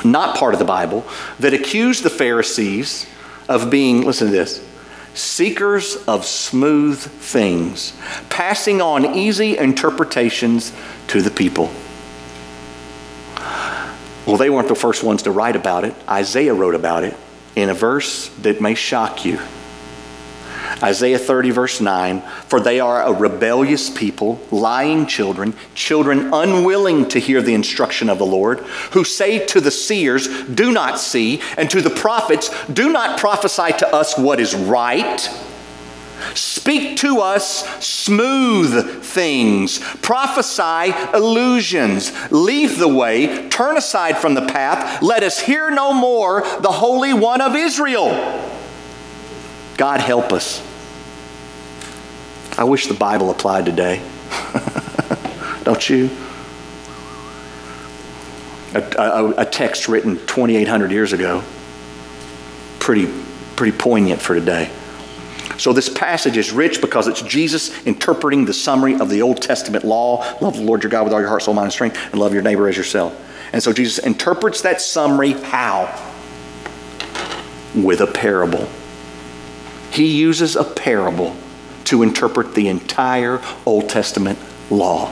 not 0.03 0.37
part 0.37 0.53
of 0.53 0.59
the 0.59 0.65
Bible, 0.65 1.05
that 1.39 1.53
accused 1.53 2.03
the 2.03 2.09
Pharisees 2.09 3.05
of 3.47 3.69
being, 3.69 4.05
listen 4.05 4.27
to 4.27 4.33
this, 4.33 4.65
seekers 5.13 5.97
of 6.07 6.25
smooth 6.25 6.99
things, 6.99 7.93
passing 8.29 8.81
on 8.81 9.15
easy 9.15 9.57
interpretations 9.57 10.71
to 11.07 11.21
the 11.21 11.31
people. 11.31 11.71
Well, 14.27 14.35
they 14.35 14.49
weren't 14.49 14.67
the 14.67 14.75
first 14.75 15.05
ones 15.05 15.23
to 15.23 15.31
write 15.31 15.55
about 15.55 15.85
it. 15.85 15.95
Isaiah 16.07 16.53
wrote 16.53 16.75
about 16.75 17.05
it 17.05 17.15
in 17.55 17.69
a 17.69 17.73
verse 17.73 18.27
that 18.41 18.59
may 18.59 18.75
shock 18.75 19.23
you. 19.23 19.39
Isaiah 20.83 21.17
30, 21.17 21.51
verse 21.51 21.79
9 21.79 22.21
For 22.47 22.59
they 22.59 22.81
are 22.81 23.01
a 23.01 23.13
rebellious 23.13 23.89
people, 23.89 24.41
lying 24.51 25.07
children, 25.07 25.55
children 25.73 26.33
unwilling 26.33 27.07
to 27.09 27.19
hear 27.19 27.41
the 27.41 27.53
instruction 27.53 28.09
of 28.09 28.17
the 28.17 28.25
Lord, 28.25 28.59
who 28.91 29.05
say 29.05 29.45
to 29.47 29.61
the 29.61 29.71
seers, 29.71 30.27
Do 30.43 30.73
not 30.73 30.99
see, 30.99 31.41
and 31.57 31.69
to 31.69 31.81
the 31.81 31.89
prophets, 31.89 32.51
Do 32.67 32.91
not 32.91 33.17
prophesy 33.17 33.71
to 33.79 33.95
us 33.95 34.17
what 34.17 34.41
is 34.41 34.53
right. 34.53 35.29
Speak 36.33 36.97
to 36.97 37.19
us 37.19 37.65
smooth 37.85 39.03
things. 39.03 39.79
Prophesy 40.01 40.93
illusions. 41.13 42.11
Leave 42.31 42.79
the 42.79 42.87
way. 42.87 43.47
Turn 43.49 43.77
aside 43.77 44.17
from 44.17 44.33
the 44.33 44.45
path. 44.45 45.01
Let 45.01 45.23
us 45.23 45.39
hear 45.39 45.69
no 45.69 45.93
more 45.93 46.41
the 46.41 46.71
Holy 46.71 47.13
One 47.13 47.41
of 47.41 47.55
Israel. 47.55 48.09
God 49.77 49.99
help 49.99 50.33
us. 50.33 50.63
I 52.57 52.63
wish 52.63 52.87
the 52.87 52.95
Bible 52.95 53.29
applied 53.29 53.65
today. 53.65 54.01
Don't 55.63 55.87
you? 55.89 56.09
A, 58.73 58.81
a, 58.97 59.33
a, 59.41 59.45
text 59.45 59.87
written 59.87 60.17
2,800 60.25 60.91
years 60.91 61.13
ago. 61.13 61.43
Pretty, 62.79 63.07
pretty 63.55 63.77
poignant 63.77 64.21
for 64.21 64.33
today. 64.33 64.69
So, 65.57 65.73
this 65.73 65.89
passage 65.89 66.37
is 66.37 66.51
rich 66.51 66.81
because 66.81 67.07
it's 67.07 67.21
Jesus 67.21 67.85
interpreting 67.85 68.45
the 68.45 68.53
summary 68.53 68.95
of 68.95 69.09
the 69.09 69.21
Old 69.21 69.41
Testament 69.41 69.83
law 69.83 70.23
love 70.39 70.55
the 70.55 70.63
Lord 70.63 70.83
your 70.83 70.89
God 70.89 71.03
with 71.03 71.13
all 71.13 71.19
your 71.19 71.29
heart, 71.29 71.43
soul, 71.43 71.53
mind, 71.53 71.65
and 71.65 71.73
strength, 71.73 71.97
and 72.11 72.19
love 72.19 72.33
your 72.33 72.43
neighbor 72.43 72.67
as 72.67 72.77
yourself. 72.77 73.15
And 73.53 73.63
so, 73.63 73.73
Jesus 73.73 73.99
interprets 73.99 74.61
that 74.61 74.81
summary 74.81 75.31
how? 75.31 75.85
With 77.75 78.01
a 78.01 78.07
parable. 78.07 78.67
He 79.91 80.19
uses 80.19 80.55
a 80.55 80.63
parable 80.63 81.35
to 81.85 82.03
interpret 82.03 82.53
the 82.53 82.67
entire 82.67 83.41
Old 83.65 83.89
Testament 83.89 84.37
law. 84.69 85.11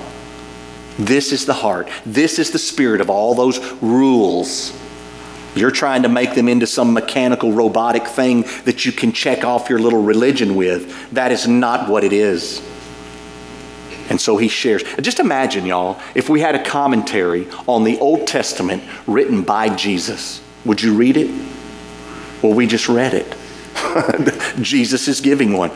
This 0.99 1.31
is 1.31 1.45
the 1.45 1.53
heart. 1.53 1.89
This 2.05 2.39
is 2.39 2.51
the 2.51 2.59
spirit 2.59 3.01
of 3.01 3.09
all 3.09 3.35
those 3.35 3.59
rules. 3.81 4.77
You're 5.55 5.71
trying 5.71 6.03
to 6.03 6.09
make 6.09 6.35
them 6.35 6.49
into 6.49 6.67
some 6.67 6.93
mechanical, 6.93 7.51
robotic 7.51 8.07
thing 8.07 8.41
that 8.65 8.85
you 8.85 8.91
can 8.91 9.11
check 9.11 9.43
off 9.43 9.69
your 9.69 9.79
little 9.79 10.03
religion 10.03 10.55
with. 10.55 11.11
That 11.11 11.31
is 11.31 11.47
not 11.47 11.89
what 11.89 12.03
it 12.03 12.13
is. 12.13 12.61
And 14.09 14.21
so 14.21 14.37
he 14.37 14.47
shares. 14.47 14.83
Just 15.01 15.19
imagine, 15.19 15.65
y'all, 15.65 15.99
if 16.13 16.29
we 16.29 16.41
had 16.41 16.55
a 16.55 16.63
commentary 16.63 17.47
on 17.67 17.83
the 17.83 17.97
Old 17.99 18.27
Testament 18.27 18.83
written 19.07 19.41
by 19.41 19.73
Jesus. 19.75 20.41
Would 20.65 20.81
you 20.81 20.93
read 20.93 21.17
it? 21.17 21.29
Well, 22.41 22.53
we 22.53 22.67
just 22.67 22.87
read 22.89 23.13
it. 23.13 23.35
Jesus 24.61 25.07
is 25.07 25.21
giving 25.21 25.53
one. 25.53 25.71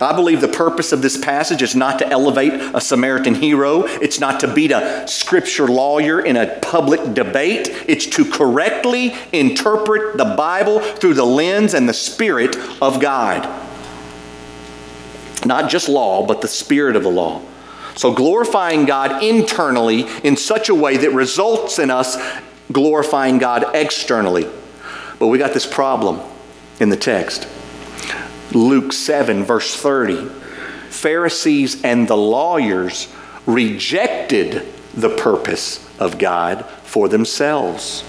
I 0.00 0.14
believe 0.14 0.40
the 0.40 0.48
purpose 0.48 0.92
of 0.92 1.02
this 1.02 1.16
passage 1.16 1.62
is 1.62 1.74
not 1.74 1.98
to 1.98 2.08
elevate 2.08 2.52
a 2.52 2.80
Samaritan 2.80 3.34
hero. 3.34 3.84
It's 3.84 4.20
not 4.20 4.40
to 4.40 4.52
beat 4.52 4.70
a 4.70 5.06
scripture 5.08 5.66
lawyer 5.66 6.20
in 6.20 6.36
a 6.36 6.58
public 6.60 7.14
debate. 7.14 7.68
It's 7.86 8.06
to 8.06 8.24
correctly 8.24 9.14
interpret 9.32 10.16
the 10.16 10.36
Bible 10.36 10.80
through 10.80 11.14
the 11.14 11.26
lens 11.26 11.74
and 11.74 11.88
the 11.88 11.94
spirit 11.94 12.56
of 12.80 13.00
God. 13.00 13.48
Not 15.44 15.70
just 15.70 15.88
law, 15.88 16.26
but 16.26 16.42
the 16.42 16.48
spirit 16.48 16.96
of 16.96 17.02
the 17.02 17.10
law. 17.10 17.42
So, 17.96 18.12
glorifying 18.12 18.84
God 18.84 19.24
internally 19.24 20.06
in 20.22 20.36
such 20.36 20.68
a 20.68 20.74
way 20.74 20.96
that 20.98 21.10
results 21.12 21.80
in 21.80 21.90
us 21.90 22.16
glorifying 22.70 23.38
God 23.38 23.64
externally. 23.74 24.48
But 25.18 25.26
we 25.28 25.38
got 25.38 25.54
this 25.54 25.66
problem 25.66 26.20
in 26.78 26.90
the 26.90 26.96
text. 26.96 27.48
Luke 28.52 28.92
7, 28.92 29.44
verse 29.44 29.74
30. 29.74 30.28
Pharisees 30.90 31.82
and 31.84 32.08
the 32.08 32.16
lawyers 32.16 33.12
rejected 33.46 34.66
the 34.94 35.10
purpose 35.10 35.86
of 35.98 36.18
God 36.18 36.64
for 36.82 37.08
themselves. 37.08 38.04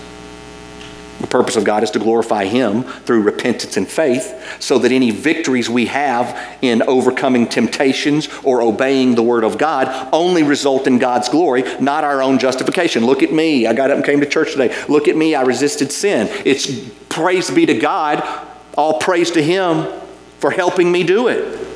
The 1.19 1.28
purpose 1.28 1.58
of 1.58 1.65
God 1.65 1.84
is 1.84 1.91
to 1.91 1.99
glorify 1.99 2.45
Him 2.45 2.84
through 2.84 3.23
repentance 3.23 3.75
and 3.75 3.86
faith, 3.86 4.58
so 4.62 4.80
that 4.80 4.93
any 4.93 5.12
victories 5.12 5.69
we 5.69 5.88
have 5.88 6.58
in 6.62 6.82
overcoming 6.84 7.45
temptations 7.45 8.30
or 8.43 8.62
obeying 8.62 9.15
the 9.15 9.23
Word 9.23 9.43
of 9.43 9.58
God 9.58 10.10
only 10.13 10.43
result 10.43 10.88
in 10.88 10.97
God's 10.97 11.28
glory, 11.28 11.63
not 11.82 12.06
our 12.06 12.21
own 12.21 12.39
justification. 12.39 13.06
Look 13.06 13.21
at 13.21 13.34
me. 13.34 13.67
I 13.67 13.73
got 13.73 13.91
up 13.91 13.97
and 13.97 14.06
came 14.06 14.21
to 14.21 14.25
church 14.25 14.54
today. 14.54 14.73
Look 14.88 15.10
at 15.10 15.17
me. 15.17 15.36
I 15.36 15.41
resisted 15.41 15.91
sin. 15.91 16.30
It's 16.45 16.71
praise 17.10 17.52
be 17.52 17.65
to 17.65 17.78
God, 17.78 18.23
all 18.78 18.99
praise 18.99 19.32
to 19.32 19.43
Him 19.43 19.88
for 20.39 20.52
helping 20.52 20.91
me 20.91 21.04
do 21.04 21.28
it. 21.28 21.67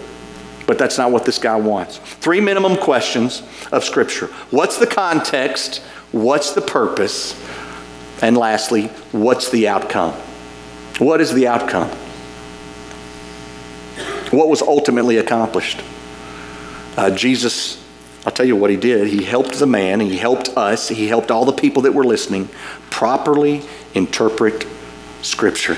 But 0.65 0.77
that's 0.77 0.97
not 0.97 1.11
what 1.11 1.25
this 1.25 1.37
guy 1.37 1.55
wants. 1.57 1.97
Three 1.97 2.39
minimum 2.39 2.77
questions 2.77 3.43
of 3.71 3.83
Scripture 3.83 4.27
What's 4.49 4.77
the 4.77 4.87
context? 4.87 5.79
What's 6.11 6.53
the 6.53 6.61
purpose? 6.61 7.39
And 8.21 8.37
lastly, 8.37 8.87
what's 9.11 9.49
the 9.49 9.67
outcome? 9.67 10.13
What 10.99 11.19
is 11.19 11.33
the 11.33 11.47
outcome? 11.47 11.89
What 14.31 14.47
was 14.47 14.61
ultimately 14.61 15.17
accomplished? 15.17 15.81
Uh, 16.95 17.11
Jesus, 17.11 17.83
I'll 18.25 18.31
tell 18.31 18.45
you 18.45 18.55
what 18.55 18.69
he 18.69 18.77
did. 18.77 19.07
He 19.07 19.23
helped 19.23 19.59
the 19.59 19.67
man, 19.67 19.99
he 19.99 20.17
helped 20.17 20.49
us, 20.49 20.89
he 20.89 21.07
helped 21.07 21.31
all 21.31 21.45
the 21.45 21.51
people 21.51 21.81
that 21.83 21.93
were 21.93 22.03
listening 22.03 22.49
properly 22.89 23.63
interpret 23.93 24.65
Scripture. 25.21 25.77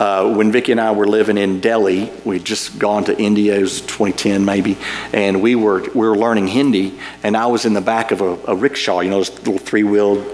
Uh, 0.00 0.32
when 0.32 0.50
Vicki 0.50 0.72
and 0.72 0.80
I 0.80 0.92
were 0.92 1.06
living 1.06 1.36
in 1.36 1.60
Delhi, 1.60 2.10
we'd 2.24 2.42
just 2.42 2.78
gone 2.78 3.04
to 3.04 3.20
India, 3.20 3.54
it 3.54 3.60
was 3.60 3.82
2010 3.82 4.46
maybe, 4.46 4.78
and 5.12 5.42
we 5.42 5.54
were, 5.54 5.82
we 5.82 6.08
were 6.08 6.16
learning 6.16 6.46
Hindi, 6.46 6.98
and 7.22 7.36
I 7.36 7.44
was 7.46 7.66
in 7.66 7.74
the 7.74 7.82
back 7.82 8.10
of 8.10 8.22
a, 8.22 8.38
a 8.46 8.56
rickshaw, 8.56 9.00
you 9.00 9.10
know, 9.10 9.18
those 9.18 9.30
little 9.40 9.58
three 9.58 9.82
wheeled 9.82 10.26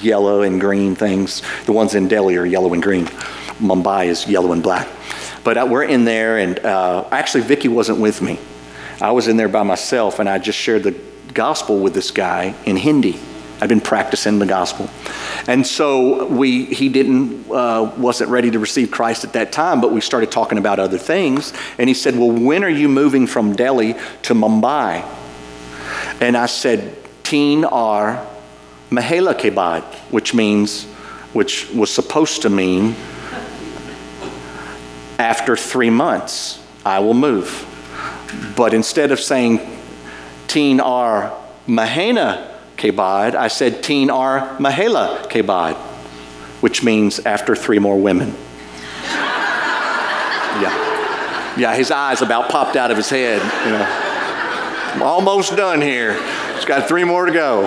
yellow 0.00 0.42
and 0.42 0.60
green 0.60 0.94
things. 0.94 1.40
The 1.64 1.72
ones 1.72 1.94
in 1.94 2.06
Delhi 2.06 2.36
are 2.36 2.44
yellow 2.44 2.74
and 2.74 2.82
green. 2.82 3.06
Mumbai 3.56 4.08
is 4.08 4.26
yellow 4.26 4.52
and 4.52 4.62
black. 4.62 4.86
But 5.42 5.56
uh, 5.56 5.66
we're 5.70 5.84
in 5.84 6.04
there, 6.04 6.36
and 6.36 6.58
uh, 6.58 7.08
actually, 7.10 7.44
Vicki 7.44 7.68
wasn't 7.68 8.00
with 8.00 8.20
me. 8.20 8.38
I 9.00 9.12
was 9.12 9.26
in 9.26 9.38
there 9.38 9.48
by 9.48 9.62
myself, 9.62 10.18
and 10.18 10.28
I 10.28 10.38
just 10.38 10.58
shared 10.58 10.82
the 10.82 10.94
gospel 11.32 11.78
with 11.78 11.94
this 11.94 12.10
guy 12.10 12.54
in 12.66 12.76
Hindi. 12.76 13.18
I've 13.60 13.68
been 13.68 13.80
practicing 13.80 14.38
the 14.38 14.46
gospel. 14.46 14.88
And 15.48 15.66
so 15.66 16.26
we, 16.26 16.66
he 16.66 16.88
didn't, 16.88 17.50
uh, 17.50 17.92
wasn't 17.96 18.30
ready 18.30 18.50
to 18.52 18.58
receive 18.58 18.90
Christ 18.90 19.24
at 19.24 19.32
that 19.32 19.50
time, 19.50 19.80
but 19.80 19.92
we 19.92 20.00
started 20.00 20.30
talking 20.30 20.58
about 20.58 20.78
other 20.78 20.98
things. 20.98 21.52
And 21.78 21.88
he 21.88 21.94
said, 21.94 22.16
Well, 22.16 22.30
when 22.30 22.62
are 22.62 22.68
you 22.68 22.88
moving 22.88 23.26
from 23.26 23.54
Delhi 23.54 23.94
to 24.22 24.34
Mumbai? 24.34 25.04
And 26.20 26.36
I 26.36 26.46
said, 26.46 26.96
Teen 27.24 27.64
R 27.64 28.26
Mahela 28.90 29.34
Kebad, 29.34 29.82
which 30.10 30.34
means, 30.34 30.84
which 31.32 31.68
was 31.70 31.92
supposed 31.92 32.42
to 32.42 32.50
mean, 32.50 32.94
after 35.18 35.56
three 35.56 35.90
months, 35.90 36.62
I 36.86 37.00
will 37.00 37.14
move. 37.14 37.64
But 38.56 38.72
instead 38.72 39.10
of 39.10 39.20
saying 39.20 39.60
Teen 40.46 40.80
R 40.80 41.36
Mahena 41.66 42.57
Kebad, 42.78 43.34
I 43.34 43.48
said 43.48 43.82
Teen 43.82 44.08
R 44.08 44.56
Mahela 44.58 45.28
Kebad, 45.28 45.74
which 46.62 46.84
means 46.84 47.18
after 47.20 47.56
three 47.56 47.80
more 47.80 48.00
women. 48.00 48.28
yeah. 50.62 51.56
Yeah, 51.58 51.74
his 51.74 51.90
eyes 51.90 52.22
about 52.22 52.50
popped 52.50 52.76
out 52.76 52.92
of 52.92 52.96
his 52.96 53.10
head, 53.10 53.42
you 53.66 53.72
know. 53.72 54.04
I'm 54.94 55.02
almost 55.02 55.56
done 55.56 55.80
here. 55.80 56.16
It's 56.54 56.64
got 56.64 56.88
three 56.88 57.04
more 57.04 57.26
to 57.26 57.32
go. 57.32 57.66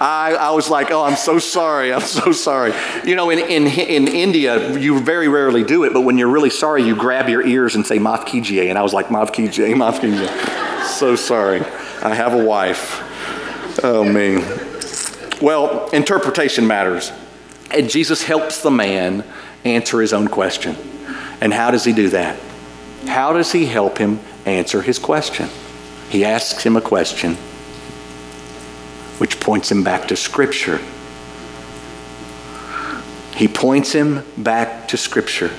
I, 0.00 0.34
I, 0.38 0.50
was 0.50 0.68
like, 0.68 0.90
oh, 0.90 1.04
I'm 1.04 1.14
so 1.16 1.38
sorry. 1.38 1.92
I'm 1.92 2.00
so 2.00 2.32
sorry. 2.32 2.72
You 3.04 3.14
know, 3.14 3.30
in, 3.30 3.38
in, 3.38 3.66
in 3.68 4.08
India, 4.08 4.76
you 4.76 4.98
very 4.98 5.28
rarely 5.28 5.62
do 5.62 5.84
it, 5.84 5.92
but 5.92 6.00
when 6.00 6.18
you're 6.18 6.30
really 6.30 6.50
sorry, 6.50 6.82
you 6.82 6.96
grab 6.96 7.28
your 7.28 7.46
ears 7.46 7.76
and 7.76 7.86
say, 7.86 7.98
Maaf 7.98 8.24
kijiye. 8.26 8.68
And 8.68 8.76
I 8.76 8.82
was 8.82 8.92
like, 8.92 9.08
Maaf 9.08 9.32
kijiye, 9.32 9.74
Maaf 9.74 10.00
kijiye. 10.00 10.86
so 10.86 11.14
sorry. 11.14 11.62
I 12.02 12.14
have 12.14 12.34
a 12.34 12.44
wife. 12.44 13.00
Oh, 13.84 14.02
me. 14.02 14.42
Well, 15.40 15.88
interpretation 15.90 16.66
matters. 16.66 17.12
And 17.70 17.88
Jesus 17.88 18.24
helps 18.24 18.60
the 18.60 18.70
man 18.72 19.24
answer 19.64 20.00
his 20.00 20.12
own 20.12 20.26
question. 20.26 20.76
And 21.40 21.52
how 21.52 21.70
does 21.70 21.84
he 21.84 21.92
do 21.92 22.08
that? 22.08 22.38
How 23.06 23.32
does 23.32 23.52
he 23.52 23.66
help 23.66 23.98
him 23.98 24.18
answer 24.44 24.82
his 24.82 24.98
question? 24.98 25.48
He 26.10 26.24
asks 26.24 26.64
him 26.64 26.76
a 26.76 26.80
question 26.80 27.36
which 29.18 29.38
points 29.38 29.70
him 29.70 29.84
back 29.84 30.08
to 30.08 30.16
Scripture. 30.16 30.80
He 33.36 33.46
points 33.46 33.92
him 33.92 34.24
back 34.36 34.88
to 34.88 34.96
Scripture. 34.96 35.52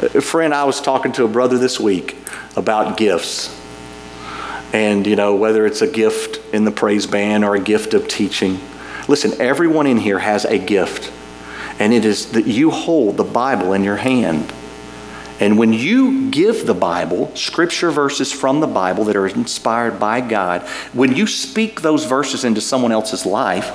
Uh, 0.00 0.20
friend, 0.20 0.54
I 0.54 0.62
was 0.62 0.80
talking 0.80 1.10
to 1.12 1.24
a 1.24 1.28
brother 1.28 1.58
this 1.58 1.80
week 1.80 2.16
about 2.56 2.96
gifts. 2.96 3.57
And, 4.72 5.06
you 5.06 5.16
know, 5.16 5.34
whether 5.34 5.66
it's 5.66 5.80
a 5.80 5.86
gift 5.90 6.40
in 6.54 6.64
the 6.64 6.70
praise 6.70 7.06
band 7.06 7.44
or 7.44 7.54
a 7.54 7.60
gift 7.60 7.94
of 7.94 8.06
teaching. 8.08 8.60
Listen, 9.08 9.32
everyone 9.40 9.86
in 9.86 9.96
here 9.96 10.18
has 10.18 10.44
a 10.44 10.58
gift. 10.58 11.12
and 11.78 11.92
it 11.92 12.04
is 12.04 12.32
that 12.32 12.46
you 12.46 12.70
hold 12.70 13.16
the 13.16 13.24
Bible 13.24 13.72
in 13.72 13.84
your 13.84 13.96
hand. 13.96 14.52
And 15.40 15.56
when 15.56 15.72
you 15.72 16.30
give 16.30 16.66
the 16.66 16.74
Bible, 16.74 17.34
scripture 17.36 17.92
verses 17.92 18.32
from 18.32 18.60
the 18.60 18.66
Bible 18.66 19.04
that 19.04 19.14
are 19.14 19.28
inspired 19.28 20.00
by 20.00 20.20
God, 20.20 20.62
when 20.92 21.14
you 21.14 21.28
speak 21.28 21.80
those 21.80 22.04
verses 22.04 22.44
into 22.44 22.60
someone 22.60 22.90
else's 22.90 23.24
life, 23.24 23.70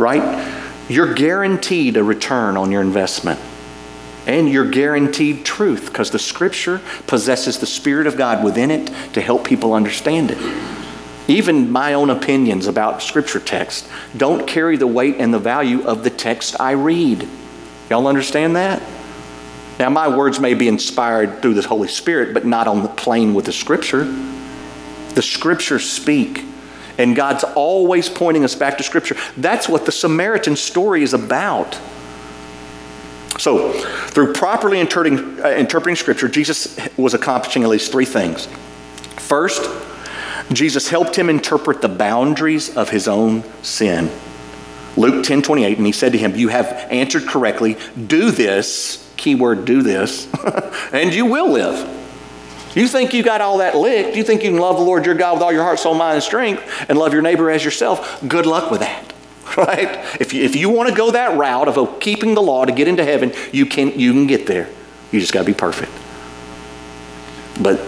right, 0.00 0.64
you're 0.88 1.14
guaranteed 1.14 1.96
a 1.96 2.02
return 2.02 2.56
on 2.56 2.72
your 2.72 2.82
investment. 2.82 3.38
And 4.26 4.48
you're 4.48 4.68
guaranteed 4.68 5.44
truth 5.44 5.86
because 5.86 6.10
the 6.10 6.18
scripture 6.18 6.80
possesses 7.06 7.58
the 7.58 7.66
Spirit 7.66 8.06
of 8.06 8.16
God 8.16 8.42
within 8.42 8.70
it 8.70 8.86
to 9.14 9.20
help 9.20 9.44
people 9.44 9.72
understand 9.72 10.32
it. 10.32 10.38
Even 11.28 11.70
my 11.70 11.94
own 11.94 12.10
opinions 12.10 12.66
about 12.66 13.02
scripture 13.02 13.40
text 13.40 13.88
don't 14.16 14.46
carry 14.46 14.76
the 14.76 14.86
weight 14.86 15.16
and 15.18 15.32
the 15.32 15.38
value 15.38 15.84
of 15.84 16.04
the 16.04 16.10
text 16.10 16.60
I 16.60 16.72
read. 16.72 17.28
Y'all 17.88 18.06
understand 18.06 18.56
that? 18.56 18.82
Now, 19.78 19.90
my 19.90 20.08
words 20.08 20.40
may 20.40 20.54
be 20.54 20.68
inspired 20.68 21.42
through 21.42 21.54
the 21.54 21.66
Holy 21.66 21.88
Spirit, 21.88 22.32
but 22.32 22.46
not 22.46 22.66
on 22.66 22.82
the 22.82 22.88
plane 22.88 23.34
with 23.34 23.44
the 23.44 23.52
Scripture. 23.52 24.04
The 24.04 25.22
Scriptures 25.22 25.88
speak, 25.88 26.44
and 26.96 27.14
God's 27.14 27.44
always 27.44 28.08
pointing 28.08 28.42
us 28.42 28.54
back 28.54 28.78
to 28.78 28.82
Scripture. 28.82 29.16
That's 29.36 29.68
what 29.68 29.84
the 29.84 29.92
Samaritan 29.92 30.56
story 30.56 31.02
is 31.02 31.12
about. 31.12 31.78
So, 33.38 33.72
through 33.72 34.32
properly 34.32 34.80
interpreting, 34.80 35.40
uh, 35.44 35.48
interpreting 35.50 35.96
Scripture, 35.96 36.28
Jesus 36.28 36.78
was 36.96 37.14
accomplishing 37.14 37.62
at 37.62 37.68
least 37.68 37.92
three 37.92 38.04
things. 38.04 38.46
First, 39.16 39.68
Jesus 40.52 40.88
helped 40.88 41.16
him 41.16 41.28
interpret 41.28 41.82
the 41.82 41.88
boundaries 41.88 42.76
of 42.76 42.90
his 42.90 43.08
own 43.08 43.42
sin. 43.62 44.10
Luke 44.96 45.24
10 45.24 45.42
28, 45.42 45.76
and 45.76 45.86
he 45.86 45.92
said 45.92 46.12
to 46.12 46.18
him, 46.18 46.34
You 46.36 46.48
have 46.48 46.66
answered 46.90 47.26
correctly. 47.26 47.76
Do 48.06 48.30
this 48.30 49.06
keyword 49.16 49.64
do 49.64 49.82
this, 49.82 50.32
and 50.92 51.12
you 51.12 51.26
will 51.26 51.50
live. 51.50 51.92
You 52.74 52.86
think 52.86 53.14
you 53.14 53.22
got 53.22 53.40
all 53.40 53.58
that 53.58 53.74
licked. 53.74 54.16
You 54.16 54.22
think 54.22 54.44
you 54.44 54.50
can 54.50 54.60
love 54.60 54.76
the 54.76 54.82
Lord 54.82 55.06
your 55.06 55.14
God 55.14 55.34
with 55.34 55.42
all 55.42 55.52
your 55.52 55.62
heart, 55.62 55.78
soul, 55.78 55.94
mind, 55.94 56.16
and 56.16 56.22
strength, 56.22 56.62
and 56.88 56.98
love 56.98 57.12
your 57.12 57.22
neighbor 57.22 57.50
as 57.50 57.64
yourself. 57.64 58.22
Good 58.28 58.44
luck 58.44 58.70
with 58.70 58.80
that. 58.80 59.12
Right? 59.56 60.04
If 60.20 60.34
you, 60.34 60.42
if 60.42 60.56
you 60.56 60.68
want 60.68 60.88
to 60.90 60.94
go 60.94 61.12
that 61.12 61.38
route 61.38 61.68
of 61.68 61.78
oh, 61.78 61.86
keeping 61.86 62.34
the 62.34 62.42
law 62.42 62.64
to 62.64 62.72
get 62.72 62.88
into 62.88 63.04
heaven, 63.04 63.32
you 63.52 63.64
can, 63.64 63.98
you 63.98 64.12
can 64.12 64.26
get 64.26 64.46
there. 64.46 64.68
You 65.12 65.20
just 65.20 65.32
got 65.32 65.40
to 65.40 65.46
be 65.46 65.54
perfect. 65.54 65.92
But, 67.62 67.80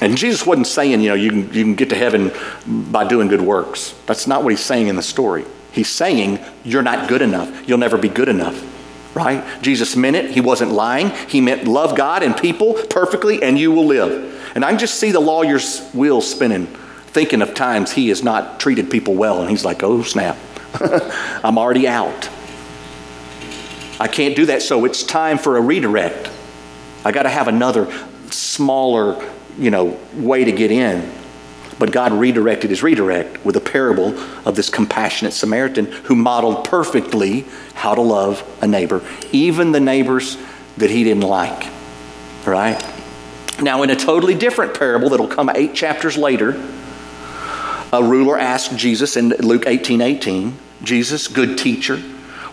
and 0.00 0.16
Jesus 0.16 0.46
wasn't 0.46 0.66
saying, 0.66 1.00
you 1.00 1.10
know, 1.10 1.14
you 1.14 1.30
can, 1.30 1.42
you 1.52 1.62
can 1.64 1.74
get 1.74 1.90
to 1.90 1.96
heaven 1.96 2.32
by 2.66 3.06
doing 3.06 3.28
good 3.28 3.42
works. 3.42 3.94
That's 4.06 4.26
not 4.26 4.42
what 4.42 4.50
he's 4.50 4.64
saying 4.64 4.88
in 4.88 4.96
the 4.96 5.02
story. 5.02 5.44
He's 5.70 5.88
saying, 5.88 6.40
you're 6.64 6.82
not 6.82 7.08
good 7.08 7.22
enough. 7.22 7.68
You'll 7.68 7.78
never 7.78 7.98
be 7.98 8.08
good 8.08 8.28
enough 8.28 8.66
right? 9.14 9.44
Jesus 9.62 9.96
meant 9.96 10.16
it. 10.16 10.30
He 10.30 10.40
wasn't 10.40 10.72
lying. 10.72 11.10
He 11.28 11.40
meant 11.40 11.66
love 11.66 11.96
God 11.96 12.22
and 12.22 12.36
people 12.36 12.74
perfectly, 12.74 13.42
and 13.42 13.58
you 13.58 13.72
will 13.72 13.86
live. 13.86 14.52
And 14.54 14.64
I 14.64 14.70
can 14.70 14.78
just 14.78 14.98
see 14.98 15.10
the 15.10 15.20
lawyer's 15.20 15.88
wheels 15.90 16.30
spinning, 16.30 16.66
thinking 16.66 17.42
of 17.42 17.54
times 17.54 17.92
he 17.92 18.08
has 18.08 18.22
not 18.22 18.60
treated 18.60 18.90
people 18.90 19.14
well, 19.14 19.40
and 19.40 19.50
he's 19.50 19.64
like, 19.64 19.82
oh, 19.82 20.02
snap. 20.02 20.36
I'm 21.44 21.58
already 21.58 21.88
out. 21.88 22.28
I 23.98 24.08
can't 24.08 24.34
do 24.34 24.46
that, 24.46 24.62
so 24.62 24.84
it's 24.84 25.02
time 25.02 25.38
for 25.38 25.56
a 25.56 25.60
redirect. 25.60 26.30
I 27.04 27.12
got 27.12 27.24
to 27.24 27.28
have 27.28 27.48
another 27.48 27.92
smaller, 28.30 29.22
you 29.58 29.70
know, 29.70 29.98
way 30.14 30.44
to 30.44 30.52
get 30.52 30.70
in. 30.70 31.10
But 31.78 31.92
God 31.92 32.12
redirected 32.12 32.70
his 32.70 32.82
redirect 32.82 33.44
with 33.44 33.56
a 33.56 33.60
parable 33.60 34.18
of 34.46 34.54
this 34.54 34.68
compassionate 34.68 35.32
Samaritan 35.32 35.86
who 35.86 36.14
modeled 36.14 36.64
perfectly 36.64 37.46
how 37.74 37.94
to 37.94 38.02
love 38.02 38.42
a 38.60 38.66
neighbor, 38.66 39.02
even 39.32 39.72
the 39.72 39.80
neighbors 39.80 40.36
that 40.76 40.90
he 40.90 41.04
didn't 41.04 41.22
like. 41.22 41.66
Right? 42.46 42.82
Now, 43.62 43.82
in 43.82 43.90
a 43.90 43.96
totally 43.96 44.34
different 44.34 44.78
parable 44.78 45.10
that'll 45.10 45.28
come 45.28 45.50
eight 45.54 45.74
chapters 45.74 46.16
later, 46.16 46.52
a 47.92 48.02
ruler 48.02 48.38
asked 48.38 48.76
Jesus 48.76 49.16
in 49.16 49.30
Luke 49.30 49.64
18 49.66 50.00
18, 50.00 50.56
Jesus, 50.82 51.28
good 51.28 51.58
teacher, 51.58 51.98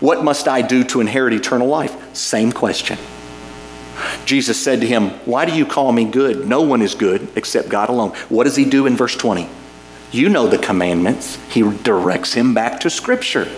what 0.00 0.22
must 0.22 0.46
I 0.46 0.62
do 0.62 0.84
to 0.84 1.00
inherit 1.00 1.32
eternal 1.32 1.66
life? 1.66 2.14
Same 2.14 2.52
question. 2.52 2.98
Jesus 4.24 4.62
said 4.62 4.80
to 4.80 4.86
him, 4.86 5.10
Why 5.24 5.44
do 5.44 5.56
you 5.56 5.66
call 5.66 5.90
me 5.92 6.04
good? 6.04 6.46
No 6.46 6.62
one 6.62 6.82
is 6.82 6.94
good 6.94 7.28
except 7.34 7.68
God 7.68 7.88
alone. 7.88 8.10
What 8.28 8.44
does 8.44 8.56
he 8.56 8.64
do 8.64 8.86
in 8.86 8.96
verse 8.96 9.16
20? 9.16 9.48
You 10.12 10.28
know 10.28 10.46
the 10.46 10.58
commandments. 10.58 11.36
He 11.50 11.62
directs 11.62 12.32
him 12.34 12.54
back 12.54 12.80
to 12.80 12.90
Scripture. 12.90 13.48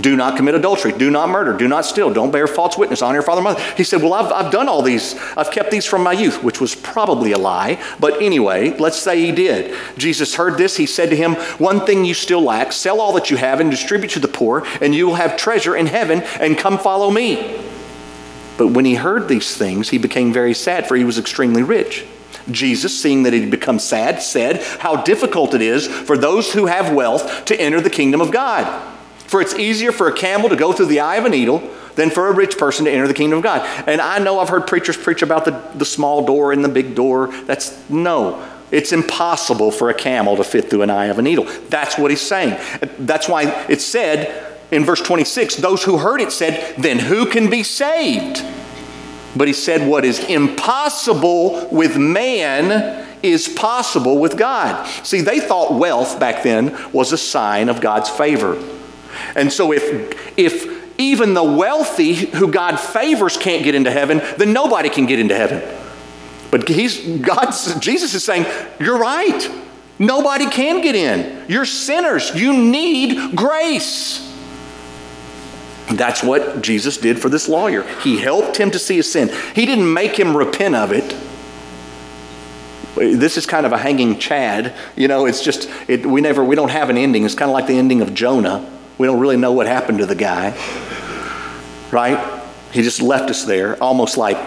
Do 0.00 0.16
not 0.16 0.36
commit 0.36 0.56
adultery. 0.56 0.92
Do 0.92 1.10
not 1.10 1.28
murder. 1.28 1.56
Do 1.56 1.68
not 1.68 1.84
steal. 1.84 2.12
Don't 2.12 2.32
bear 2.32 2.46
false 2.48 2.76
witness. 2.76 3.00
Honor 3.00 3.16
your 3.16 3.22
father 3.22 3.38
and 3.38 3.44
mother. 3.44 3.74
He 3.76 3.84
said, 3.84 4.02
Well, 4.02 4.12
I've, 4.12 4.32
I've 4.32 4.52
done 4.52 4.68
all 4.68 4.82
these. 4.82 5.14
I've 5.36 5.52
kept 5.52 5.70
these 5.70 5.86
from 5.86 6.02
my 6.02 6.12
youth, 6.12 6.42
which 6.42 6.60
was 6.60 6.74
probably 6.74 7.32
a 7.32 7.38
lie. 7.38 7.80
But 8.00 8.20
anyway, 8.20 8.76
let's 8.78 8.98
say 8.98 9.20
he 9.20 9.30
did. 9.30 9.76
Jesus 9.96 10.34
heard 10.34 10.58
this. 10.58 10.76
He 10.76 10.86
said 10.86 11.10
to 11.10 11.16
him, 11.16 11.34
One 11.58 11.86
thing 11.86 12.04
you 12.04 12.14
still 12.14 12.42
lack 12.42 12.72
sell 12.72 13.00
all 13.00 13.12
that 13.12 13.30
you 13.30 13.36
have 13.36 13.60
and 13.60 13.70
distribute 13.70 14.10
to 14.10 14.20
the 14.20 14.28
poor, 14.28 14.66
and 14.80 14.94
you 14.94 15.06
will 15.06 15.14
have 15.14 15.36
treasure 15.36 15.76
in 15.76 15.86
heaven, 15.86 16.22
and 16.40 16.58
come 16.58 16.78
follow 16.78 17.10
me. 17.10 17.60
But 18.56 18.68
when 18.68 18.84
he 18.84 18.94
heard 18.94 19.28
these 19.28 19.56
things, 19.56 19.90
he 19.90 19.98
became 19.98 20.32
very 20.32 20.54
sad, 20.54 20.88
for 20.88 20.96
he 20.96 21.04
was 21.04 21.18
extremely 21.18 21.62
rich. 21.62 22.04
Jesus, 22.50 23.00
seeing 23.00 23.22
that 23.22 23.32
he 23.32 23.40
had 23.40 23.50
become 23.50 23.78
sad, 23.78 24.22
said, 24.22 24.62
How 24.80 25.02
difficult 25.02 25.54
it 25.54 25.62
is 25.62 25.86
for 25.86 26.16
those 26.16 26.52
who 26.52 26.66
have 26.66 26.92
wealth 26.92 27.44
to 27.46 27.60
enter 27.60 27.80
the 27.80 27.90
kingdom 27.90 28.20
of 28.20 28.32
God. 28.32 28.93
For 29.34 29.40
it's 29.40 29.54
easier 29.56 29.90
for 29.90 30.06
a 30.06 30.12
camel 30.12 30.48
to 30.48 30.54
go 30.54 30.72
through 30.72 30.86
the 30.86 31.00
eye 31.00 31.16
of 31.16 31.24
a 31.24 31.28
needle 31.28 31.68
than 31.96 32.08
for 32.08 32.28
a 32.28 32.32
rich 32.32 32.56
person 32.56 32.84
to 32.84 32.90
enter 32.92 33.08
the 33.08 33.14
kingdom 33.14 33.38
of 33.38 33.42
God. 33.42 33.62
And 33.88 34.00
I 34.00 34.20
know 34.20 34.38
I've 34.38 34.48
heard 34.48 34.68
preachers 34.68 34.96
preach 34.96 35.22
about 35.22 35.44
the, 35.44 35.60
the 35.74 35.84
small 35.84 36.24
door 36.24 36.52
and 36.52 36.64
the 36.64 36.68
big 36.68 36.94
door. 36.94 37.26
That's 37.42 37.76
no. 37.90 38.48
It's 38.70 38.92
impossible 38.92 39.72
for 39.72 39.90
a 39.90 39.94
camel 39.94 40.36
to 40.36 40.44
fit 40.44 40.70
through 40.70 40.82
an 40.82 40.90
eye 40.90 41.06
of 41.06 41.18
a 41.18 41.22
needle. 41.22 41.46
That's 41.68 41.98
what 41.98 42.12
he's 42.12 42.20
saying. 42.20 42.60
That's 42.96 43.28
why 43.28 43.66
it 43.68 43.80
said, 43.80 44.56
in 44.70 44.84
verse 44.84 45.00
26, 45.00 45.56
those 45.56 45.82
who 45.82 45.98
heard 45.98 46.20
it 46.20 46.30
said, 46.30 46.76
Then 46.76 47.00
who 47.00 47.26
can 47.26 47.50
be 47.50 47.64
saved? 47.64 48.40
But 49.34 49.48
he 49.48 49.54
said, 49.54 49.88
What 49.88 50.04
is 50.04 50.20
impossible 50.20 51.70
with 51.72 51.96
man 51.96 53.04
is 53.24 53.48
possible 53.48 54.16
with 54.16 54.38
God. 54.38 54.86
See, 55.04 55.22
they 55.22 55.40
thought 55.40 55.74
wealth 55.74 56.20
back 56.20 56.44
then 56.44 56.92
was 56.92 57.10
a 57.10 57.18
sign 57.18 57.68
of 57.68 57.80
God's 57.80 58.10
favor. 58.10 58.62
And 59.36 59.52
so 59.52 59.72
if, 59.72 59.82
if 60.38 60.98
even 60.98 61.34
the 61.34 61.42
wealthy 61.42 62.14
who 62.14 62.50
God 62.50 62.76
favors 62.76 63.36
can't 63.36 63.64
get 63.64 63.74
into 63.74 63.90
heaven, 63.90 64.22
then 64.38 64.52
nobody 64.52 64.88
can 64.88 65.06
get 65.06 65.18
into 65.18 65.34
heaven. 65.34 65.62
But 66.50 66.68
he's, 66.68 67.18
God's, 67.18 67.74
Jesus 67.80 68.14
is 68.14 68.24
saying, 68.24 68.46
You're 68.78 68.98
right. 68.98 69.50
Nobody 69.98 70.48
can 70.48 70.80
get 70.80 70.94
in. 70.94 71.44
You're 71.48 71.64
sinners. 71.64 72.34
You 72.34 72.56
need 72.56 73.36
grace. 73.36 74.20
That's 75.88 76.22
what 76.22 76.62
Jesus 76.62 76.96
did 76.96 77.20
for 77.20 77.28
this 77.28 77.48
lawyer. 77.48 77.82
He 78.00 78.18
helped 78.18 78.56
him 78.56 78.70
to 78.70 78.78
see 78.78 78.96
his 78.96 79.10
sin. 79.10 79.30
He 79.54 79.66
didn't 79.66 79.92
make 79.92 80.18
him 80.18 80.36
repent 80.36 80.74
of 80.74 80.92
it. 80.92 81.14
This 82.96 83.36
is 83.36 83.46
kind 83.46 83.66
of 83.66 83.72
a 83.72 83.78
hanging 83.78 84.18
chad. 84.18 84.74
You 84.96 85.08
know, 85.08 85.26
it's 85.26 85.42
just, 85.42 85.68
it, 85.88 86.06
we 86.06 86.20
never, 86.20 86.44
we 86.44 86.56
don't 86.56 86.70
have 86.70 86.90
an 86.90 86.96
ending. 86.96 87.24
It's 87.24 87.34
kind 87.34 87.50
of 87.50 87.52
like 87.52 87.66
the 87.66 87.76
ending 87.76 88.00
of 88.00 88.14
Jonah. 88.14 88.70
We 88.98 89.06
don't 89.06 89.20
really 89.20 89.36
know 89.36 89.52
what 89.52 89.66
happened 89.66 89.98
to 89.98 90.06
the 90.06 90.14
guy. 90.14 90.56
Right? 91.90 92.42
He 92.72 92.82
just 92.82 93.00
left 93.00 93.30
us 93.30 93.44
there, 93.44 93.82
almost 93.82 94.16
like, 94.16 94.38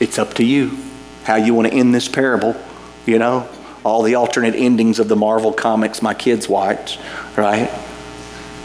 it's 0.00 0.18
up 0.18 0.34
to 0.34 0.44
you 0.44 0.76
how 1.24 1.36
you 1.36 1.52
want 1.52 1.68
to 1.68 1.74
end 1.74 1.94
this 1.94 2.08
parable. 2.08 2.56
You 3.06 3.18
know, 3.18 3.48
all 3.84 4.02
the 4.02 4.14
alternate 4.14 4.54
endings 4.54 4.98
of 4.98 5.08
the 5.08 5.16
Marvel 5.16 5.52
comics 5.52 6.02
my 6.02 6.14
kids 6.14 6.48
watch, 6.48 6.98
right? 7.36 7.70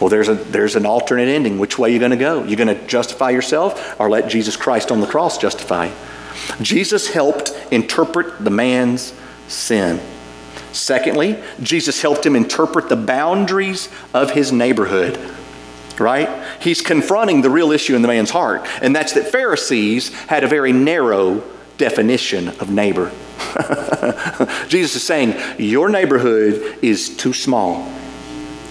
Well, 0.00 0.08
there's, 0.08 0.28
a, 0.28 0.34
there's 0.34 0.74
an 0.74 0.86
alternate 0.86 1.28
ending. 1.28 1.58
Which 1.58 1.78
way 1.78 1.90
are 1.90 1.92
you 1.92 1.98
going 1.98 2.10
to 2.10 2.16
go? 2.16 2.42
You're 2.42 2.56
going 2.56 2.74
to 2.74 2.86
justify 2.86 3.30
yourself 3.30 3.98
or 4.00 4.10
let 4.10 4.28
Jesus 4.28 4.56
Christ 4.56 4.90
on 4.90 5.00
the 5.00 5.06
cross 5.06 5.38
justify? 5.38 5.90
Jesus 6.60 7.08
helped 7.08 7.52
interpret 7.70 8.42
the 8.42 8.50
man's 8.50 9.12
sin. 9.46 10.00
Secondly, 10.74 11.38
Jesus 11.62 12.02
helped 12.02 12.26
him 12.26 12.34
interpret 12.34 12.88
the 12.88 12.96
boundaries 12.96 13.88
of 14.12 14.32
his 14.32 14.52
neighborhood. 14.52 15.18
Right? 15.98 16.28
He's 16.60 16.80
confronting 16.80 17.42
the 17.42 17.50
real 17.50 17.70
issue 17.70 17.94
in 17.94 18.02
the 18.02 18.08
man's 18.08 18.30
heart, 18.30 18.66
and 18.82 18.94
that's 18.94 19.12
that 19.12 19.28
Pharisees 19.28 20.12
had 20.24 20.42
a 20.42 20.48
very 20.48 20.72
narrow 20.72 21.44
definition 21.78 22.48
of 22.48 22.70
neighbor. 22.70 23.12
Jesus 24.68 24.96
is 24.96 25.02
saying, 25.04 25.40
Your 25.58 25.88
neighborhood 25.88 26.78
is 26.82 27.16
too 27.16 27.32
small, 27.32 27.88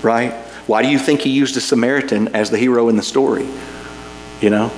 right? 0.01 0.33
Why 0.67 0.81
do 0.81 0.89
you 0.89 0.99
think 0.99 1.21
he 1.21 1.29
used 1.29 1.55
a 1.55 1.61
Samaritan 1.61 2.35
as 2.35 2.49
the 2.49 2.57
hero 2.57 2.89
in 2.89 2.97
the 2.97 3.03
story? 3.03 3.47
You 4.41 4.49
know? 4.49 4.71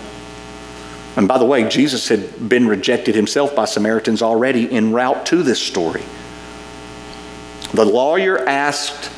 And 1.15 1.27
by 1.27 1.39
the 1.39 1.45
way, 1.45 1.67
Jesus 1.67 2.09
had 2.09 2.47
been 2.47 2.67
rejected 2.67 3.15
himself 3.15 3.55
by 3.55 3.65
Samaritans 3.65 4.21
already 4.21 4.69
en 4.69 4.91
route 4.91 5.25
to 5.27 5.41
this 5.41 5.59
story. 5.59 6.03
The 7.75 7.83
lawyer 7.83 8.39
asked, 8.47 9.11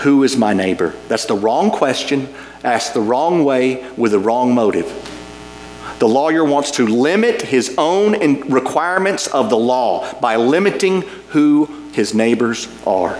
Who 0.00 0.22
is 0.22 0.36
my 0.36 0.52
neighbor? 0.52 0.94
That's 1.08 1.24
the 1.24 1.34
wrong 1.34 1.70
question, 1.70 2.28
asked 2.62 2.92
the 2.92 3.00
wrong 3.00 3.42
way 3.42 3.90
with 3.96 4.12
the 4.12 4.18
wrong 4.18 4.54
motive. 4.54 4.86
The 5.98 6.06
lawyer 6.06 6.44
wants 6.44 6.72
to 6.72 6.86
limit 6.86 7.40
his 7.40 7.74
own 7.78 8.42
requirements 8.50 9.28
of 9.28 9.48
the 9.48 9.56
law 9.56 10.12
by 10.20 10.36
limiting 10.36 11.02
who 11.30 11.64
his 11.92 12.12
neighbors 12.12 12.68
are. 12.86 13.18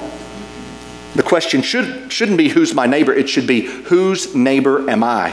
The 1.14 1.22
question 1.22 1.62
should, 1.62 2.12
shouldn't 2.12 2.36
be 2.36 2.50
who's 2.50 2.74
my 2.74 2.86
neighbor, 2.86 3.14
it 3.14 3.30
should 3.30 3.46
be 3.46 3.62
whose 3.62 4.34
neighbor 4.34 4.90
am 4.90 5.02
I? 5.02 5.30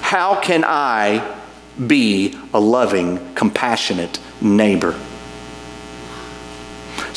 How 0.00 0.40
can 0.40 0.64
I 0.66 1.36
be 1.86 2.36
a 2.52 2.58
loving, 2.58 3.34
compassionate 3.36 4.18
neighbor? 4.40 4.98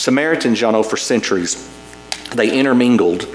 Samaritans, 0.01 0.59
y'all 0.59 0.71
know, 0.71 0.81
for 0.81 0.97
centuries, 0.97 1.69
they 2.35 2.57
intermingled 2.57 3.27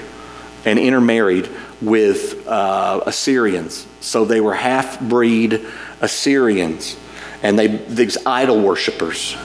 and 0.65 0.77
intermarried 0.77 1.49
with 1.81 2.45
uh, 2.45 3.01
Assyrians. 3.05 3.87
So 4.01 4.25
they 4.25 4.41
were 4.41 4.53
half 4.53 4.99
breed 4.99 5.65
Assyrians. 6.01 6.97
And 7.41 7.57
they, 7.57 7.67
these 7.67 8.17
idol 8.25 8.59
worshippers 8.59 9.37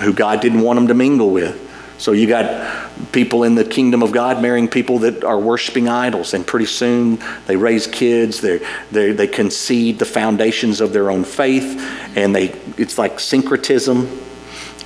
who 0.00 0.12
God 0.12 0.42
didn't 0.42 0.60
want 0.60 0.76
them 0.76 0.88
to 0.88 0.94
mingle 0.94 1.30
with. 1.30 1.68
So 1.96 2.12
you 2.12 2.26
got 2.26 2.90
people 3.12 3.44
in 3.44 3.54
the 3.54 3.64
kingdom 3.64 4.02
of 4.02 4.12
God 4.12 4.42
marrying 4.42 4.68
people 4.68 4.98
that 5.00 5.24
are 5.24 5.38
worshiping 5.38 5.88
idols, 5.88 6.34
and 6.34 6.46
pretty 6.46 6.66
soon 6.66 7.18
they 7.46 7.56
raise 7.56 7.86
kids. 7.86 8.40
They 8.40 8.66
they 8.90 9.12
they 9.12 9.26
concede 9.26 9.98
the 9.98 10.06
foundations 10.06 10.80
of 10.80 10.94
their 10.94 11.10
own 11.10 11.24
faith, 11.24 11.78
and 12.16 12.34
they 12.34 12.58
it's 12.78 12.96
like 12.96 13.20
syncretism, 13.20 14.08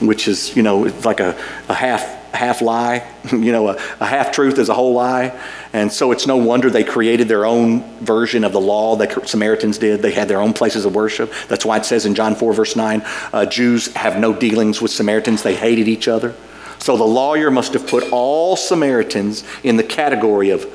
which 0.00 0.28
is 0.28 0.54
you 0.56 0.62
know 0.62 0.84
it's 0.84 1.04
like 1.04 1.20
a, 1.20 1.36
a 1.68 1.74
half 1.74 2.24
half 2.34 2.60
lie, 2.60 3.08
you 3.32 3.52
know, 3.52 3.68
a, 3.68 3.74
a 4.00 4.06
half 4.06 4.32
truth 4.32 4.58
is 4.58 4.68
a 4.68 4.74
whole 4.74 4.92
lie. 4.92 5.38
And 5.72 5.90
so 5.92 6.12
it's 6.12 6.26
no 6.26 6.36
wonder 6.36 6.70
they 6.70 6.84
created 6.84 7.28
their 7.28 7.46
own 7.46 7.82
version 8.00 8.44
of 8.44 8.52
the 8.52 8.60
law 8.60 8.96
that 8.96 9.28
Samaritans 9.28 9.78
did. 9.78 10.02
They 10.02 10.12
had 10.12 10.28
their 10.28 10.40
own 10.40 10.52
places 10.52 10.84
of 10.84 10.94
worship. 10.94 11.32
That's 11.48 11.64
why 11.64 11.78
it 11.78 11.84
says 11.84 12.06
in 12.06 12.14
John 12.14 12.34
4, 12.34 12.52
verse 12.52 12.76
9, 12.76 13.02
uh, 13.32 13.46
Jews 13.46 13.92
have 13.94 14.18
no 14.18 14.32
dealings 14.32 14.80
with 14.80 14.90
Samaritans, 14.90 15.42
they 15.42 15.54
hated 15.54 15.88
each 15.88 16.08
other. 16.08 16.34
So 16.78 16.96
the 16.96 17.04
lawyer 17.04 17.50
must 17.50 17.72
have 17.72 17.86
put 17.86 18.12
all 18.12 18.56
Samaritans 18.56 19.44
in 19.62 19.76
the 19.76 19.84
category 19.84 20.50
of 20.50 20.66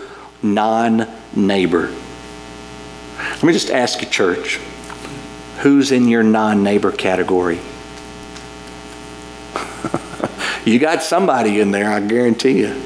non 0.41 1.07
neighbor. 1.35 1.93
Let 3.19 3.43
me 3.43 3.53
just 3.53 3.69
ask 3.69 4.01
you, 4.01 4.07
church, 4.07 4.57
who's 5.59 5.91
in 5.91 6.07
your 6.07 6.23
non 6.23 6.63
neighbor 6.63 6.91
category? 6.91 7.59
you 10.65 10.79
got 10.79 11.03
somebody 11.03 11.59
in 11.59 11.71
there, 11.71 11.91
I 11.91 11.99
guarantee 11.99 12.59
you. 12.59 12.81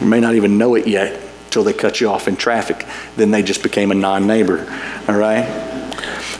You 0.00 0.06
may 0.06 0.20
not 0.20 0.34
even 0.34 0.58
know 0.58 0.74
it 0.74 0.86
yet 0.86 1.20
until 1.46 1.64
they 1.64 1.72
cut 1.72 2.00
you 2.00 2.08
off 2.08 2.28
in 2.28 2.36
traffic. 2.36 2.86
Then 3.16 3.30
they 3.30 3.42
just 3.42 3.62
became 3.62 3.90
a 3.90 3.94
non 3.94 4.26
neighbor. 4.26 4.60
All 5.08 5.16
right? 5.16 5.66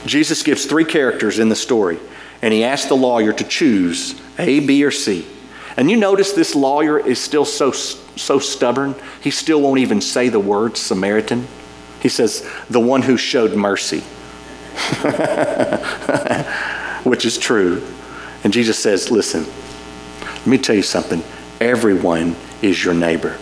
Jesus 0.07 0.43
gives 0.43 0.65
three 0.65 0.85
characters 0.85 1.39
in 1.39 1.49
the 1.49 1.57
story, 1.57 1.99
and 2.43 2.53
he 2.53 2.65
asks 2.65 2.89
the 2.89 2.97
lawyer 2.97 3.33
to 3.33 3.45
choose 3.45 4.21
A, 4.39 4.61
B, 4.61 4.85
or 4.85 4.91
C. 4.91 5.27
And 5.77 5.91
you 5.91 5.97
notice 5.97 6.33
this 6.33 6.55
lawyer 6.55 6.99
is 6.99 7.21
still 7.21 7.45
so, 7.45 7.73
so 7.73 8.39
stubborn, 8.39 8.95
he 9.23 9.31
still 9.31 9.61
won't 9.61 9.81
even 9.81 10.01
say 10.01 10.29
the 10.29 10.41
word 10.41 10.77
Samaritan. 10.77 11.47
He 12.01 12.09
says, 12.09 12.49
the 12.69 12.81
one 12.81 13.03
who 13.03 13.17
showed 13.17 13.55
mercy, 13.55 14.01
which 17.05 17.25
is 17.25 17.39
true. 17.39 17.83
And 18.45 18.53
Jesus 18.53 18.79
says, 18.79 19.11
listen, 19.11 19.47
let 20.21 20.47
me 20.47 20.59
tell 20.59 20.77
you 20.77 20.83
something. 20.83 21.23
Everyone 21.61 22.37
is 22.63 22.85
your 22.85 22.95
neighbor. 22.95 23.37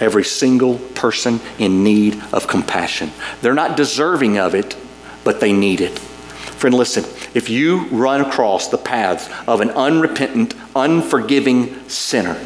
Every 0.00 0.24
single 0.24 0.78
person 0.78 1.40
in 1.58 1.82
need 1.82 2.22
of 2.32 2.46
compassion. 2.46 3.10
They're 3.40 3.54
not 3.54 3.76
deserving 3.76 4.38
of 4.38 4.54
it, 4.54 4.76
but 5.24 5.40
they 5.40 5.52
need 5.52 5.80
it. 5.80 5.98
Friend, 5.98 6.74
listen, 6.74 7.04
if 7.34 7.48
you 7.48 7.86
run 7.88 8.20
across 8.20 8.68
the 8.68 8.78
paths 8.78 9.28
of 9.48 9.60
an 9.60 9.70
unrepentant, 9.70 10.54
unforgiving 10.76 11.88
sinner, 11.88 12.40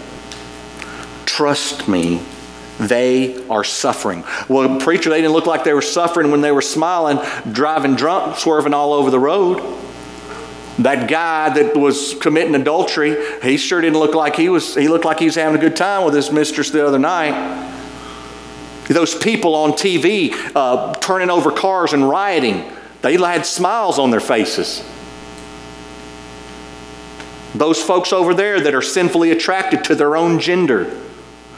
trust 1.26 1.88
me, 1.88 2.22
they 2.78 3.46
are 3.48 3.64
suffering. 3.64 4.24
Well, 4.48 4.78
preacher, 4.80 5.10
they 5.10 5.20
didn't 5.20 5.32
look 5.32 5.46
like 5.46 5.64
they 5.64 5.72
were 5.72 5.82
suffering 5.82 6.30
when 6.30 6.40
they 6.40 6.52
were 6.52 6.62
smiling, 6.62 7.18
driving 7.50 7.96
drunk, 7.96 8.36
swerving 8.36 8.74
all 8.74 8.92
over 8.92 9.10
the 9.10 9.18
road. 9.18 9.60
That 10.78 11.08
guy 11.08 11.54
that 11.54 11.74
was 11.74 12.14
committing 12.14 12.54
adultery, 12.54 13.16
he 13.42 13.56
sure 13.56 13.80
didn't 13.80 13.98
look 13.98 14.14
like 14.14 14.36
he 14.36 14.48
was, 14.48 14.74
he 14.74 14.88
looked 14.88 15.04
like 15.06 15.18
he 15.18 15.24
was 15.24 15.34
having 15.34 15.56
a 15.56 15.60
good 15.60 15.76
time 15.76 16.04
with 16.04 16.14
his 16.14 16.30
mistress 16.30 16.70
the 16.70 16.86
other 16.86 16.98
night. 16.98 17.72
Those 18.88 19.14
people 19.14 19.54
on 19.54 19.72
TV 19.72 20.34
uh, 20.54 20.94
turning 20.94 21.30
over 21.30 21.50
cars 21.50 21.92
and 21.92 22.08
rioting, 22.08 22.70
they 23.02 23.16
had 23.16 23.46
smiles 23.46 23.98
on 23.98 24.10
their 24.10 24.20
faces. 24.20 24.84
Those 27.54 27.82
folks 27.82 28.12
over 28.12 28.34
there 28.34 28.60
that 28.60 28.74
are 28.74 28.82
sinfully 28.82 29.30
attracted 29.30 29.84
to 29.84 29.94
their 29.94 30.16
own 30.16 30.38
gender. 30.38 31.00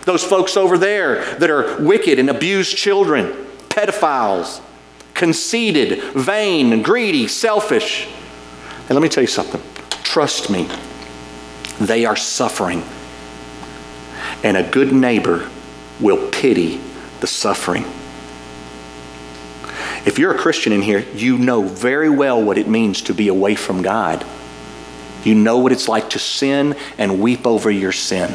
Those 0.02 0.22
folks 0.22 0.56
over 0.56 0.78
there 0.78 1.24
that 1.36 1.50
are 1.50 1.82
wicked 1.82 2.18
and 2.18 2.30
abuse 2.30 2.72
children, 2.72 3.32
pedophiles, 3.68 4.60
conceited, 5.14 6.02
vain, 6.14 6.82
greedy, 6.82 7.26
selfish. 7.26 8.08
And 8.88 8.96
let 8.96 9.02
me 9.02 9.08
tell 9.08 9.22
you 9.22 9.28
something 9.28 9.62
trust 10.02 10.48
me, 10.50 10.68
they 11.80 12.06
are 12.06 12.16
suffering. 12.16 12.82
And 14.42 14.56
a 14.56 14.62
good 14.62 14.92
neighbor 14.92 15.48
will 16.00 16.30
pity 16.30 16.80
the 17.20 17.26
suffering. 17.26 17.84
If 20.06 20.18
you're 20.18 20.34
a 20.34 20.38
Christian 20.38 20.72
in 20.72 20.80
here, 20.80 21.00
you 21.14 21.36
know 21.36 21.62
very 21.62 22.08
well 22.08 22.42
what 22.42 22.56
it 22.56 22.68
means 22.68 23.02
to 23.02 23.14
be 23.14 23.28
away 23.28 23.54
from 23.54 23.82
God. 23.82 24.24
You 25.24 25.34
know 25.34 25.58
what 25.58 25.72
it's 25.72 25.88
like 25.88 26.10
to 26.10 26.18
sin 26.18 26.76
and 26.96 27.20
weep 27.20 27.46
over 27.46 27.70
your 27.70 27.92
sin. 27.92 28.34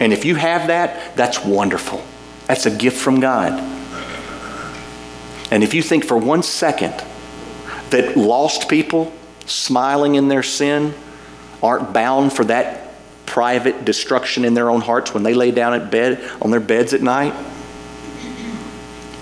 And 0.00 0.12
if 0.12 0.24
you 0.24 0.36
have 0.36 0.68
that, 0.68 1.16
that's 1.16 1.44
wonderful. 1.44 2.02
That's 2.46 2.66
a 2.66 2.70
gift 2.70 2.96
from 2.96 3.20
God. 3.20 3.52
And 5.50 5.62
if 5.62 5.74
you 5.74 5.82
think 5.82 6.04
for 6.04 6.16
one 6.16 6.42
second 6.42 6.94
that 7.94 8.16
lost 8.16 8.68
people 8.68 9.12
smiling 9.46 10.16
in 10.16 10.26
their 10.26 10.42
sin 10.42 10.92
aren't 11.62 11.92
bound 11.92 12.32
for 12.32 12.44
that 12.44 12.92
private 13.24 13.84
destruction 13.84 14.44
in 14.44 14.52
their 14.52 14.68
own 14.68 14.80
hearts 14.80 15.14
when 15.14 15.22
they 15.22 15.32
lay 15.32 15.52
down 15.52 15.74
at 15.74 15.92
bed 15.92 16.20
on 16.42 16.50
their 16.50 16.58
beds 16.58 16.92
at 16.92 17.02
night, 17.02 17.32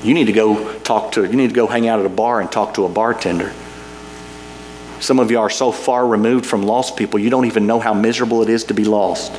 you 0.02 0.14
need 0.14 0.24
to 0.24 0.32
go 0.32 0.78
talk 0.78 1.12
to, 1.12 1.22
you 1.22 1.34
need 1.34 1.48
to 1.48 1.54
go 1.54 1.66
hang 1.66 1.86
out 1.86 2.00
at 2.00 2.06
a 2.06 2.08
bar 2.08 2.40
and 2.40 2.50
talk 2.50 2.72
to 2.72 2.86
a 2.86 2.88
bartender. 2.88 3.52
Some 5.00 5.18
of 5.18 5.30
you 5.30 5.38
are 5.38 5.50
so 5.50 5.70
far 5.70 6.06
removed 6.06 6.46
from 6.46 6.62
lost 6.62 6.96
people, 6.96 7.20
you 7.20 7.28
don't 7.28 7.44
even 7.44 7.66
know 7.66 7.78
how 7.78 7.92
miserable 7.92 8.42
it 8.42 8.48
is 8.48 8.64
to 8.64 8.74
be 8.74 8.84
lost. 8.84 9.32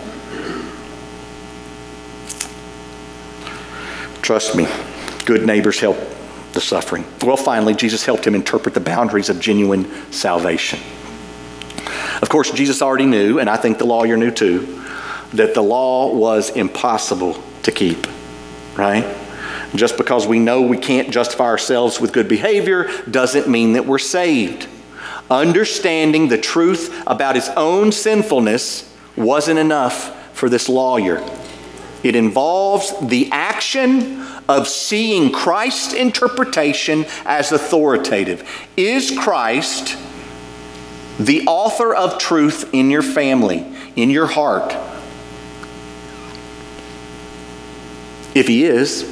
Trust 4.21 4.55
me, 4.55 4.67
good 5.25 5.43
neighbors 5.47 5.79
help 5.79 6.12
the 6.53 6.61
suffering. 6.61 7.05
Well, 7.21 7.37
finally, 7.37 7.73
Jesus 7.73 8.05
helped 8.05 8.25
him 8.25 8.35
interpret 8.35 8.73
the 8.73 8.79
boundaries 8.79 9.29
of 9.29 9.39
genuine 9.39 9.85
salvation. 10.11 10.79
Of 12.21 12.29
course, 12.29 12.51
Jesus 12.51 12.81
already 12.81 13.05
knew, 13.05 13.39
and 13.39 13.49
I 13.49 13.57
think 13.57 13.77
the 13.77 13.85
lawyer 13.85 14.15
knew 14.15 14.31
too, 14.31 14.81
that 15.33 15.53
the 15.53 15.63
law 15.63 16.13
was 16.13 16.51
impossible 16.51 17.41
to 17.63 17.71
keep, 17.71 18.07
right? 18.77 19.03
Just 19.75 19.97
because 19.97 20.27
we 20.27 20.39
know 20.39 20.61
we 20.61 20.77
can't 20.77 21.11
justify 21.11 21.45
ourselves 21.45 21.99
with 21.99 22.13
good 22.13 22.27
behavior 22.27 22.89
doesn't 23.09 23.47
mean 23.47 23.73
that 23.73 23.85
we're 23.85 23.97
saved. 23.99 24.67
Understanding 25.31 26.27
the 26.27 26.37
truth 26.37 27.03
about 27.07 27.35
his 27.35 27.49
own 27.49 27.91
sinfulness 27.91 28.93
wasn't 29.15 29.57
enough 29.57 30.35
for 30.35 30.49
this 30.49 30.69
lawyer. 30.69 31.27
It 32.03 32.15
involves 32.15 32.93
the 33.01 33.29
action 33.31 34.21
of 34.47 34.67
seeing 34.67 35.31
Christ's 35.31 35.93
interpretation 35.93 37.05
as 37.25 37.51
authoritative. 37.51 38.47
Is 38.77 39.17
Christ 39.17 39.97
the 41.19 41.45
author 41.45 41.93
of 41.93 42.17
truth 42.17 42.69
in 42.73 42.89
your 42.89 43.03
family, 43.03 43.65
in 43.95 44.09
your 44.09 44.27
heart? 44.27 44.75
If 48.35 48.47
he 48.47 48.63
is, 48.63 49.09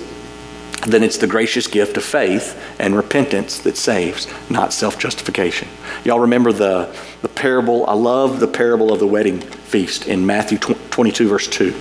then 0.87 1.03
it's 1.03 1.17
the 1.17 1.27
gracious 1.27 1.67
gift 1.67 1.95
of 1.97 2.03
faith 2.03 2.59
and 2.79 2.95
repentance 2.95 3.59
that 3.59 3.77
saves, 3.77 4.27
not 4.49 4.73
self 4.73 4.97
justification. 4.97 5.67
Y'all 6.03 6.19
remember 6.19 6.51
the, 6.51 6.95
the 7.21 7.29
parable? 7.29 7.85
I 7.87 7.93
love 7.93 8.39
the 8.39 8.47
parable 8.47 8.91
of 8.91 8.99
the 8.99 9.07
wedding 9.07 9.39
feast 9.39 10.07
in 10.07 10.25
Matthew 10.25 10.57
22, 10.57 11.27
verse 11.27 11.47
2. 11.47 11.73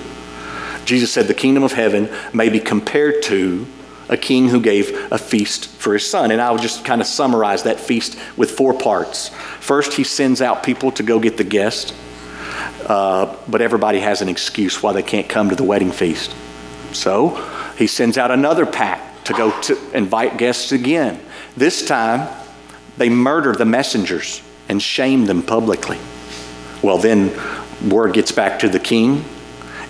Jesus 0.90 1.12
said, 1.12 1.28
The 1.28 1.34
kingdom 1.34 1.62
of 1.62 1.70
heaven 1.70 2.10
may 2.32 2.48
be 2.48 2.58
compared 2.58 3.22
to 3.22 3.64
a 4.08 4.16
king 4.16 4.48
who 4.48 4.60
gave 4.60 4.90
a 5.12 5.18
feast 5.18 5.68
for 5.68 5.92
his 5.92 6.04
son. 6.04 6.32
And 6.32 6.42
I'll 6.42 6.58
just 6.58 6.84
kind 6.84 7.00
of 7.00 7.06
summarize 7.06 7.62
that 7.62 7.78
feast 7.78 8.18
with 8.36 8.50
four 8.50 8.74
parts. 8.74 9.28
First, 9.60 9.92
he 9.92 10.02
sends 10.02 10.42
out 10.42 10.64
people 10.64 10.90
to 10.92 11.04
go 11.04 11.20
get 11.20 11.36
the 11.36 11.44
guest, 11.44 11.94
uh, 12.86 13.36
but 13.46 13.62
everybody 13.62 14.00
has 14.00 14.20
an 14.20 14.28
excuse 14.28 14.82
why 14.82 14.92
they 14.92 15.04
can't 15.04 15.28
come 15.28 15.48
to 15.50 15.54
the 15.54 15.62
wedding 15.62 15.92
feast. 15.92 16.34
So 16.92 17.36
He 17.78 17.86
sends 17.86 18.18
out 18.18 18.32
another 18.32 18.66
pack 18.66 19.22
to 19.24 19.32
go 19.32 19.58
to 19.60 19.78
invite 19.96 20.38
guests 20.38 20.72
again. 20.72 21.20
This 21.56 21.86
time, 21.86 22.28
they 22.98 23.08
murder 23.08 23.52
the 23.52 23.64
messengers 23.64 24.42
and 24.68 24.82
shame 24.82 25.26
them 25.26 25.44
publicly. 25.44 25.98
Well, 26.82 26.98
then 26.98 27.30
word 27.88 28.12
gets 28.12 28.32
back 28.32 28.58
to 28.58 28.68
the 28.68 28.80
king, 28.80 29.24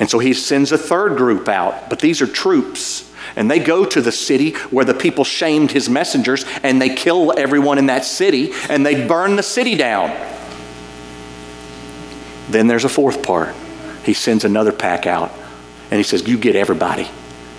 and 0.01 0.09
so 0.09 0.19
he 0.19 0.33
sends 0.33 0.73
a 0.73 0.79
third 0.79 1.19
group 1.19 1.47
out, 1.47 1.91
but 1.91 2.01
these 2.01 2.23
are 2.23 2.27
troops. 2.27 3.07
And 3.37 3.51
they 3.51 3.59
go 3.59 3.85
to 3.85 4.01
the 4.01 4.11
city 4.11 4.53
where 4.71 4.85
the 4.85 4.95
people 4.95 5.25
shamed 5.25 5.71
his 5.71 5.89
messengers 5.91 6.45
and 6.63 6.81
they 6.81 6.95
kill 6.95 7.39
everyone 7.39 7.79
in 7.79 7.87
that 7.87 8.05
city 8.07 8.51
and 8.69 8.85
they 8.85 9.07
burn 9.07 9.37
the 9.37 9.43
city 9.43 9.77
down. 9.77 10.09
Then 12.49 12.67
there's 12.67 12.85
a 12.85 12.89
fourth 12.89 13.23
part. 13.23 13.55
He 14.05 14.15
sends 14.15 14.45
another 14.45 14.73
pack 14.73 15.07
out 15.07 15.31
and 15.91 15.99
he 15.99 16.03
says, 16.03 16.27
You 16.27 16.39
get 16.39 16.57
everybody. 16.57 17.09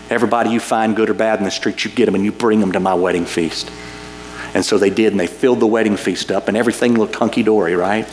Everybody 0.09 0.49
you 0.49 0.59
find, 0.59 0.95
good 0.95 1.09
or 1.09 1.13
bad, 1.13 1.39
in 1.39 1.45
the 1.45 1.51
streets, 1.51 1.85
you 1.85 1.91
get 1.91 2.07
them 2.07 2.15
and 2.15 2.25
you 2.25 2.31
bring 2.33 2.59
them 2.59 2.71
to 2.73 2.79
my 2.81 2.95
wedding 2.95 3.25
feast. 3.25 3.71
And 4.53 4.65
so 4.65 4.77
they 4.77 4.89
did, 4.89 5.13
and 5.13 5.19
they 5.19 5.27
filled 5.27 5.61
the 5.61 5.67
wedding 5.67 5.95
feast 5.95 6.29
up, 6.29 6.49
and 6.49 6.57
everything 6.57 6.97
looked 6.97 7.15
hunky 7.15 7.43
dory, 7.43 7.75
right? 7.75 8.05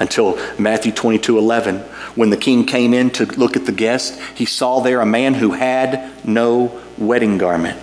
Until 0.00 0.38
Matthew 0.58 0.92
22 0.92 1.38
11, 1.38 1.80
when 2.14 2.30
the 2.30 2.36
king 2.36 2.64
came 2.64 2.94
in 2.94 3.10
to 3.10 3.26
look 3.26 3.56
at 3.56 3.66
the 3.66 3.72
guest, 3.72 4.20
he 4.34 4.44
saw 4.44 4.80
there 4.80 5.00
a 5.00 5.06
man 5.06 5.34
who 5.34 5.52
had 5.52 6.24
no 6.26 6.80
wedding 6.96 7.38
garment. 7.38 7.78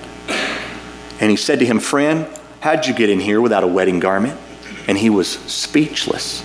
And 1.20 1.30
he 1.30 1.38
said 1.38 1.60
to 1.60 1.66
him, 1.66 1.80
Friend, 1.80 2.28
how'd 2.62 2.86
you 2.86 2.94
get 2.94 3.10
in 3.10 3.20
here 3.20 3.42
without 3.42 3.64
a 3.64 3.68
wedding 3.68 4.00
garment? 4.00 4.40
And 4.88 4.98
he 4.98 5.10
was 5.10 5.30
speechless. 5.30 6.44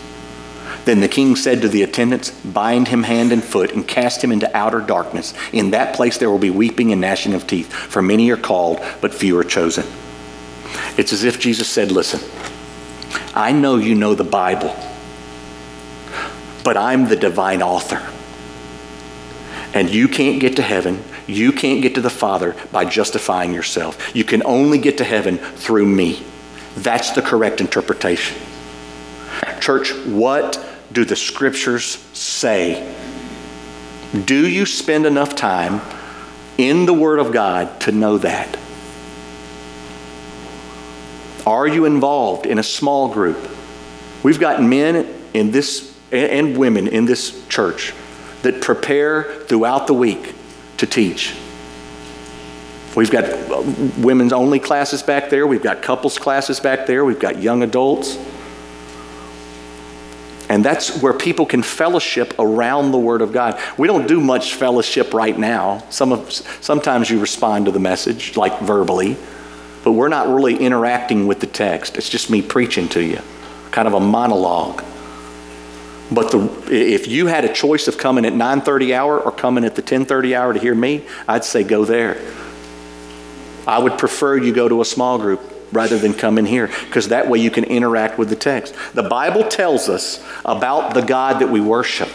Then 0.85 1.01
the 1.01 1.09
king 1.09 1.37
said 1.37 1.61
to 1.63 1.69
the 1.69 1.83
attendants, 1.83 2.31
Bind 2.31 2.89
him 2.89 3.03
hand 3.03 3.33
and 3.33 3.45
foot 3.45 3.73
and 3.73 3.87
cast 3.87 4.25
him 4.25 4.33
into 4.33 4.55
outer 4.57 4.81
darkness. 4.81 5.35
In 5.53 5.71
that 5.71 5.95
place 5.95 6.19
there 6.19 6.31
will 6.31 6.39
be 6.39 6.51
weeping 6.51 6.91
and 6.93 7.01
gnashing 7.01 7.35
of 7.35 7.47
teeth, 7.47 7.73
for 7.73 8.01
many 8.03 8.31
are 8.31 8.37
called, 8.37 8.81
but 9.01 9.15
few 9.15 9.37
are 9.39 9.45
chosen. 9.45 9.85
It's 10.97 11.13
as 11.13 11.25
if 11.25 11.39
Jesus 11.39 11.69
said, 11.69 11.93
Listen, 11.93 12.21
I 13.35 13.53
know 13.53 13.77
you 13.77 13.95
know 13.95 14.15
the 14.15 14.25
Bible, 14.25 14.75
but 16.63 16.77
I'm 16.77 17.09
the 17.09 17.17
divine 17.17 17.63
author. 17.63 18.03
And 19.73 19.89
you 19.89 20.09
can't 20.09 20.41
get 20.41 20.57
to 20.57 20.63
heaven, 20.63 21.03
you 21.27 21.53
can't 21.53 21.81
get 21.83 21.95
to 21.95 22.01
the 22.01 22.11
Father 22.11 22.57
by 22.73 22.85
justifying 22.85 23.55
yourself. 23.55 24.15
You 24.15 24.25
can 24.25 24.43
only 24.45 24.79
get 24.79 24.99
to 24.99 25.05
heaven 25.05 25.39
through 25.39 25.87
me. 25.87 26.23
That's 26.77 27.11
the 27.11 27.23
correct 27.23 27.61
interpretation. 27.61 28.37
Church, 29.61 29.93
what 30.07 30.65
do 30.93 31.05
the 31.05 31.17
scriptures 31.17 31.85
say? 32.13 32.95
Do 34.25 34.49
you 34.49 34.67
spend 34.67 35.07
enough 35.07 35.37
time 35.37 35.81
in 36.59 36.87
the 36.87 36.95
Word 36.95 37.21
of 37.21 37.33
God 37.33 37.81
to 37.83 37.93
know 37.93 38.19
that? 38.19 38.59
Are 41.47 41.67
you 41.67 41.85
involved 41.85 42.45
in 42.47 42.59
a 42.59 42.63
small 42.63 43.09
group? 43.09 43.51
We've 44.23 44.41
got 44.41 44.63
men 44.63 45.07
in 45.33 45.53
this 45.53 45.90
and 46.13 46.57
women 46.57 46.89
in 46.89 47.05
this 47.05 47.47
church 47.49 47.93
that 48.43 48.61
prepare 48.61 49.25
throughout 49.47 49.87
the 49.87 49.95
week 49.95 50.35
to 50.79 50.87
teach. 50.87 51.35
We've 52.97 53.11
got 53.11 53.25
uh, 53.25 53.63
women's 53.99 54.33
only 54.33 54.59
classes 54.59 55.03
back 55.03 55.31
there, 55.31 55.47
we've 55.47 55.63
got 55.63 55.83
couples 55.83 56.19
classes 56.19 56.59
back 56.59 56.87
there, 56.87 57.05
we've 57.05 57.21
got 57.21 57.41
young 57.41 57.63
adults. 57.63 58.19
And 60.49 60.65
that's 60.65 61.01
where 61.01 61.13
people 61.13 61.47
can 61.47 61.63
fellowship 61.63 62.35
around 62.37 62.91
the 62.91 62.99
Word 62.99 63.23
of 63.23 63.33
God. 63.33 63.61
We 63.79 63.87
don't 63.87 64.09
do 64.09 64.21
much 64.21 64.55
fellowship 64.55 65.15
right 65.15 65.39
now. 65.39 65.85
Some 65.91 66.11
of, 66.11 66.33
sometimes 66.33 67.09
you 67.09 67.21
respond 67.21 67.67
to 67.67 67.71
the 67.71 67.79
message, 67.79 68.37
like 68.37 68.59
verbally, 68.59 69.17
but 69.85 69.93
we're 69.93 70.09
not 70.09 70.27
really 70.27 70.57
interacting 70.57 71.29
with 71.29 71.39
the 71.39 71.47
text. 71.47 71.97
It's 71.97 72.09
just 72.09 72.31
me 72.31 72.43
preaching 72.43 72.89
to 72.89 73.01
you, 73.01 73.21
kind 73.71 73.87
of 73.87 73.95
a 73.95 74.01
monologue. 74.01 74.83
But 76.13 76.33
the, 76.33 76.51
if 76.71 77.07
you 77.07 77.27
had 77.27 77.45
a 77.45 77.53
choice 77.53 77.87
of 77.87 77.97
coming 77.97 78.25
at 78.25 78.33
9:30 78.33 78.95
hour 78.95 79.19
or 79.19 79.31
coming 79.31 79.65
at 79.65 79.77
the 79.77 79.83
10:30 79.83 80.35
hour 80.35 80.53
to 80.53 80.59
hear 80.59 80.75
me, 80.75 81.05
I'd 81.29 81.45
say 81.45 81.63
go 81.63 81.85
there. 81.85 82.21
I 83.67 83.79
would 83.79 83.99
prefer 83.99 84.37
you 84.37 84.53
go 84.53 84.69
to 84.69 84.81
a 84.81 84.85
small 84.85 85.19
group 85.19 85.41
rather 85.73 85.99
than 85.99 86.15
come 86.15 86.39
in 86.39 86.47
here 86.47 86.69
because 86.87 87.09
that 87.09 87.29
way 87.29 87.39
you 87.39 87.51
can 87.51 87.65
interact 87.65 88.19
with 88.19 88.29
the 88.29 88.37
text. 88.37 88.75
The 88.95 89.05
Bible 89.05 89.45
tells 89.45 89.89
us 89.89 90.25
about 90.45 90.95
the 90.95 91.03
God 91.03 91.41
that 91.41 91.49
we 91.49 91.61
worship. 91.61 92.09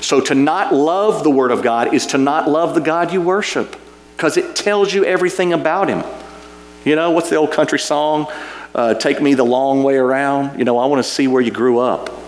So 0.00 0.20
to 0.22 0.34
not 0.34 0.74
love 0.74 1.22
the 1.22 1.30
Word 1.30 1.52
of 1.52 1.62
God 1.62 1.94
is 1.94 2.06
to 2.06 2.18
not 2.18 2.48
love 2.48 2.74
the 2.74 2.80
God 2.80 3.12
you 3.12 3.20
worship 3.20 3.76
because 4.16 4.36
it 4.36 4.56
tells 4.56 4.92
you 4.92 5.04
everything 5.04 5.52
about 5.52 5.88
Him. 5.88 6.02
You 6.84 6.96
know, 6.96 7.10
what's 7.10 7.30
the 7.30 7.36
old 7.36 7.52
country 7.52 7.78
song? 7.78 8.26
Uh, 8.74 8.94
Take 8.94 9.20
me 9.20 9.34
the 9.34 9.44
long 9.44 9.82
way 9.82 9.96
around. 9.96 10.58
You 10.58 10.64
know, 10.64 10.78
I 10.78 10.86
want 10.86 11.04
to 11.04 11.08
see 11.08 11.28
where 11.28 11.42
you 11.42 11.50
grew 11.50 11.78
up. 11.78 12.19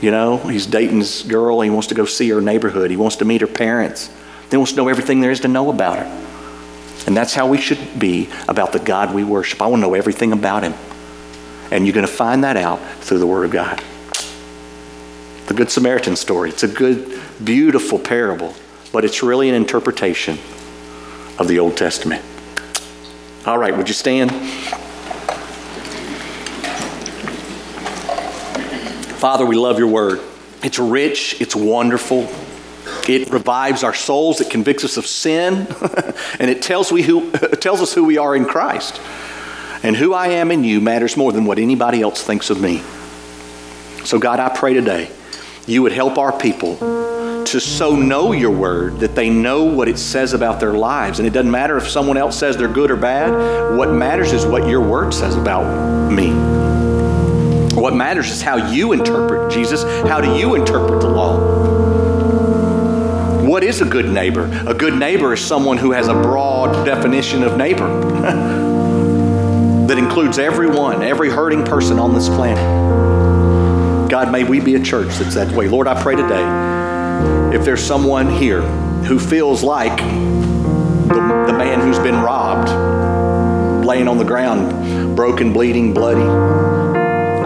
You 0.00 0.10
know, 0.12 0.36
he's 0.36 0.66
dating 0.66 1.00
this 1.00 1.22
girl. 1.22 1.60
He 1.60 1.70
wants 1.70 1.88
to 1.88 1.94
go 1.94 2.04
see 2.04 2.28
her 2.30 2.40
neighborhood. 2.40 2.90
He 2.90 2.96
wants 2.96 3.16
to 3.16 3.24
meet 3.24 3.40
her 3.40 3.48
parents. 3.48 4.10
He 4.50 4.56
wants 4.56 4.72
to 4.72 4.76
know 4.76 4.88
everything 4.88 5.20
there 5.20 5.30
is 5.30 5.40
to 5.40 5.48
know 5.48 5.70
about 5.70 5.98
her. 5.98 7.04
And 7.06 7.16
that's 7.16 7.34
how 7.34 7.48
we 7.48 7.58
should 7.58 7.98
be 7.98 8.28
about 8.48 8.72
the 8.72 8.78
God 8.78 9.14
we 9.14 9.24
worship. 9.24 9.60
I 9.60 9.66
want 9.66 9.82
to 9.82 9.88
know 9.88 9.94
everything 9.94 10.32
about 10.32 10.62
him. 10.62 10.74
And 11.70 11.86
you're 11.86 11.94
going 11.94 12.06
to 12.06 12.12
find 12.12 12.44
that 12.44 12.56
out 12.56 12.80
through 13.00 13.18
the 13.18 13.26
Word 13.26 13.44
of 13.44 13.50
God. 13.50 13.82
The 15.46 15.54
Good 15.54 15.70
Samaritan 15.70 16.16
story. 16.16 16.50
It's 16.50 16.62
a 16.62 16.68
good, 16.68 17.20
beautiful 17.42 17.98
parable, 17.98 18.54
but 18.92 19.04
it's 19.04 19.22
really 19.22 19.48
an 19.48 19.54
interpretation 19.54 20.38
of 21.38 21.48
the 21.48 21.58
Old 21.58 21.76
Testament. 21.76 22.24
All 23.46 23.58
right, 23.58 23.76
would 23.76 23.88
you 23.88 23.94
stand? 23.94 24.30
Father, 29.18 29.44
we 29.44 29.56
love 29.56 29.80
your 29.80 29.88
word. 29.88 30.20
It's 30.62 30.78
rich, 30.78 31.40
it's 31.40 31.56
wonderful. 31.56 32.28
It 33.08 33.30
revives 33.30 33.82
our 33.82 33.92
souls, 33.92 34.40
it 34.40 34.48
convicts 34.48 34.84
us 34.84 34.96
of 34.96 35.06
sin, 35.06 35.66
and 36.38 36.48
it 36.48 36.62
tells, 36.62 36.92
we 36.92 37.02
who, 37.02 37.30
tells 37.60 37.82
us 37.82 37.92
who 37.92 38.04
we 38.04 38.16
are 38.16 38.36
in 38.36 38.44
Christ. 38.44 39.00
And 39.82 39.96
who 39.96 40.14
I 40.14 40.28
am 40.28 40.52
in 40.52 40.62
you 40.62 40.80
matters 40.80 41.16
more 41.16 41.32
than 41.32 41.46
what 41.46 41.58
anybody 41.58 42.00
else 42.00 42.22
thinks 42.22 42.48
of 42.48 42.60
me. 42.60 42.78
So, 44.04 44.20
God, 44.20 44.38
I 44.38 44.56
pray 44.56 44.74
today 44.74 45.10
you 45.66 45.82
would 45.82 45.92
help 45.92 46.16
our 46.16 46.36
people 46.38 46.76
to 46.76 47.60
so 47.60 47.96
know 47.96 48.32
your 48.32 48.52
word 48.52 49.00
that 49.00 49.16
they 49.16 49.28
know 49.28 49.64
what 49.64 49.88
it 49.88 49.98
says 49.98 50.32
about 50.32 50.60
their 50.60 50.74
lives. 50.74 51.18
And 51.18 51.26
it 51.26 51.32
doesn't 51.32 51.50
matter 51.50 51.76
if 51.76 51.88
someone 51.88 52.16
else 52.16 52.38
says 52.38 52.56
they're 52.56 52.68
good 52.68 52.90
or 52.90 52.96
bad, 52.96 53.76
what 53.76 53.90
matters 53.90 54.32
is 54.32 54.46
what 54.46 54.68
your 54.68 54.80
word 54.80 55.12
says 55.12 55.34
about 55.34 56.10
me. 56.12 56.47
What 57.80 57.94
matters 57.94 58.30
is 58.30 58.42
how 58.42 58.70
you 58.70 58.92
interpret 58.92 59.52
Jesus. 59.52 59.84
How 60.08 60.20
do 60.20 60.34
you 60.36 60.56
interpret 60.56 61.00
the 61.00 61.08
law? 61.08 61.38
What 63.46 63.62
is 63.62 63.80
a 63.80 63.84
good 63.84 64.08
neighbor? 64.08 64.50
A 64.66 64.74
good 64.74 64.98
neighbor 64.98 65.32
is 65.32 65.40
someone 65.40 65.78
who 65.78 65.92
has 65.92 66.08
a 66.08 66.12
broad 66.12 66.84
definition 66.84 67.44
of 67.44 67.56
neighbor 67.56 67.88
that 69.86 69.96
includes 69.96 70.38
everyone, 70.40 71.02
every 71.02 71.30
hurting 71.30 71.64
person 71.64 72.00
on 72.00 72.14
this 72.14 72.28
planet. 72.28 72.58
God, 74.10 74.32
may 74.32 74.42
we 74.42 74.58
be 74.58 74.74
a 74.74 74.82
church 74.82 75.14
that's 75.14 75.36
that 75.36 75.52
way. 75.52 75.68
Lord, 75.68 75.86
I 75.86 76.02
pray 76.02 76.16
today 76.16 77.54
if 77.56 77.64
there's 77.64 77.82
someone 77.82 78.28
here 78.28 78.62
who 78.62 79.20
feels 79.20 79.62
like 79.62 79.96
the, 79.98 81.44
the 81.46 81.54
man 81.56 81.80
who's 81.80 81.98
been 82.00 82.16
robbed, 82.16 82.68
laying 83.86 84.08
on 84.08 84.18
the 84.18 84.24
ground, 84.24 85.14
broken, 85.14 85.52
bleeding, 85.52 85.94
bloody, 85.94 86.77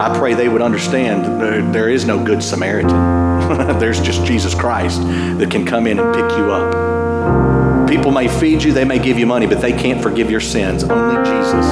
I 0.03 0.13
pray 0.17 0.33
they 0.33 0.49
would 0.49 0.61
understand 0.61 1.39
there, 1.39 1.61
there 1.71 1.89
is 1.89 2.03
no 2.03 2.21
good 2.21 2.43
Samaritan. 2.43 2.89
There's 3.79 4.01
just 4.01 4.25
Jesus 4.25 4.53
Christ 4.53 5.01
that 5.01 5.49
can 5.49 5.65
come 5.65 5.87
in 5.87 5.97
and 5.97 6.13
pick 6.13 6.37
you 6.37 6.51
up. 6.51 7.87
People 7.87 8.11
may 8.11 8.27
feed 8.27 8.63
you, 8.63 8.73
they 8.73 8.83
may 8.83 8.99
give 8.99 9.17
you 9.17 9.25
money, 9.25 9.47
but 9.47 9.61
they 9.61 9.71
can't 9.71 10.03
forgive 10.03 10.29
your 10.29 10.41
sins. 10.41 10.83
Only 10.83 11.15
Jesus 11.23 11.65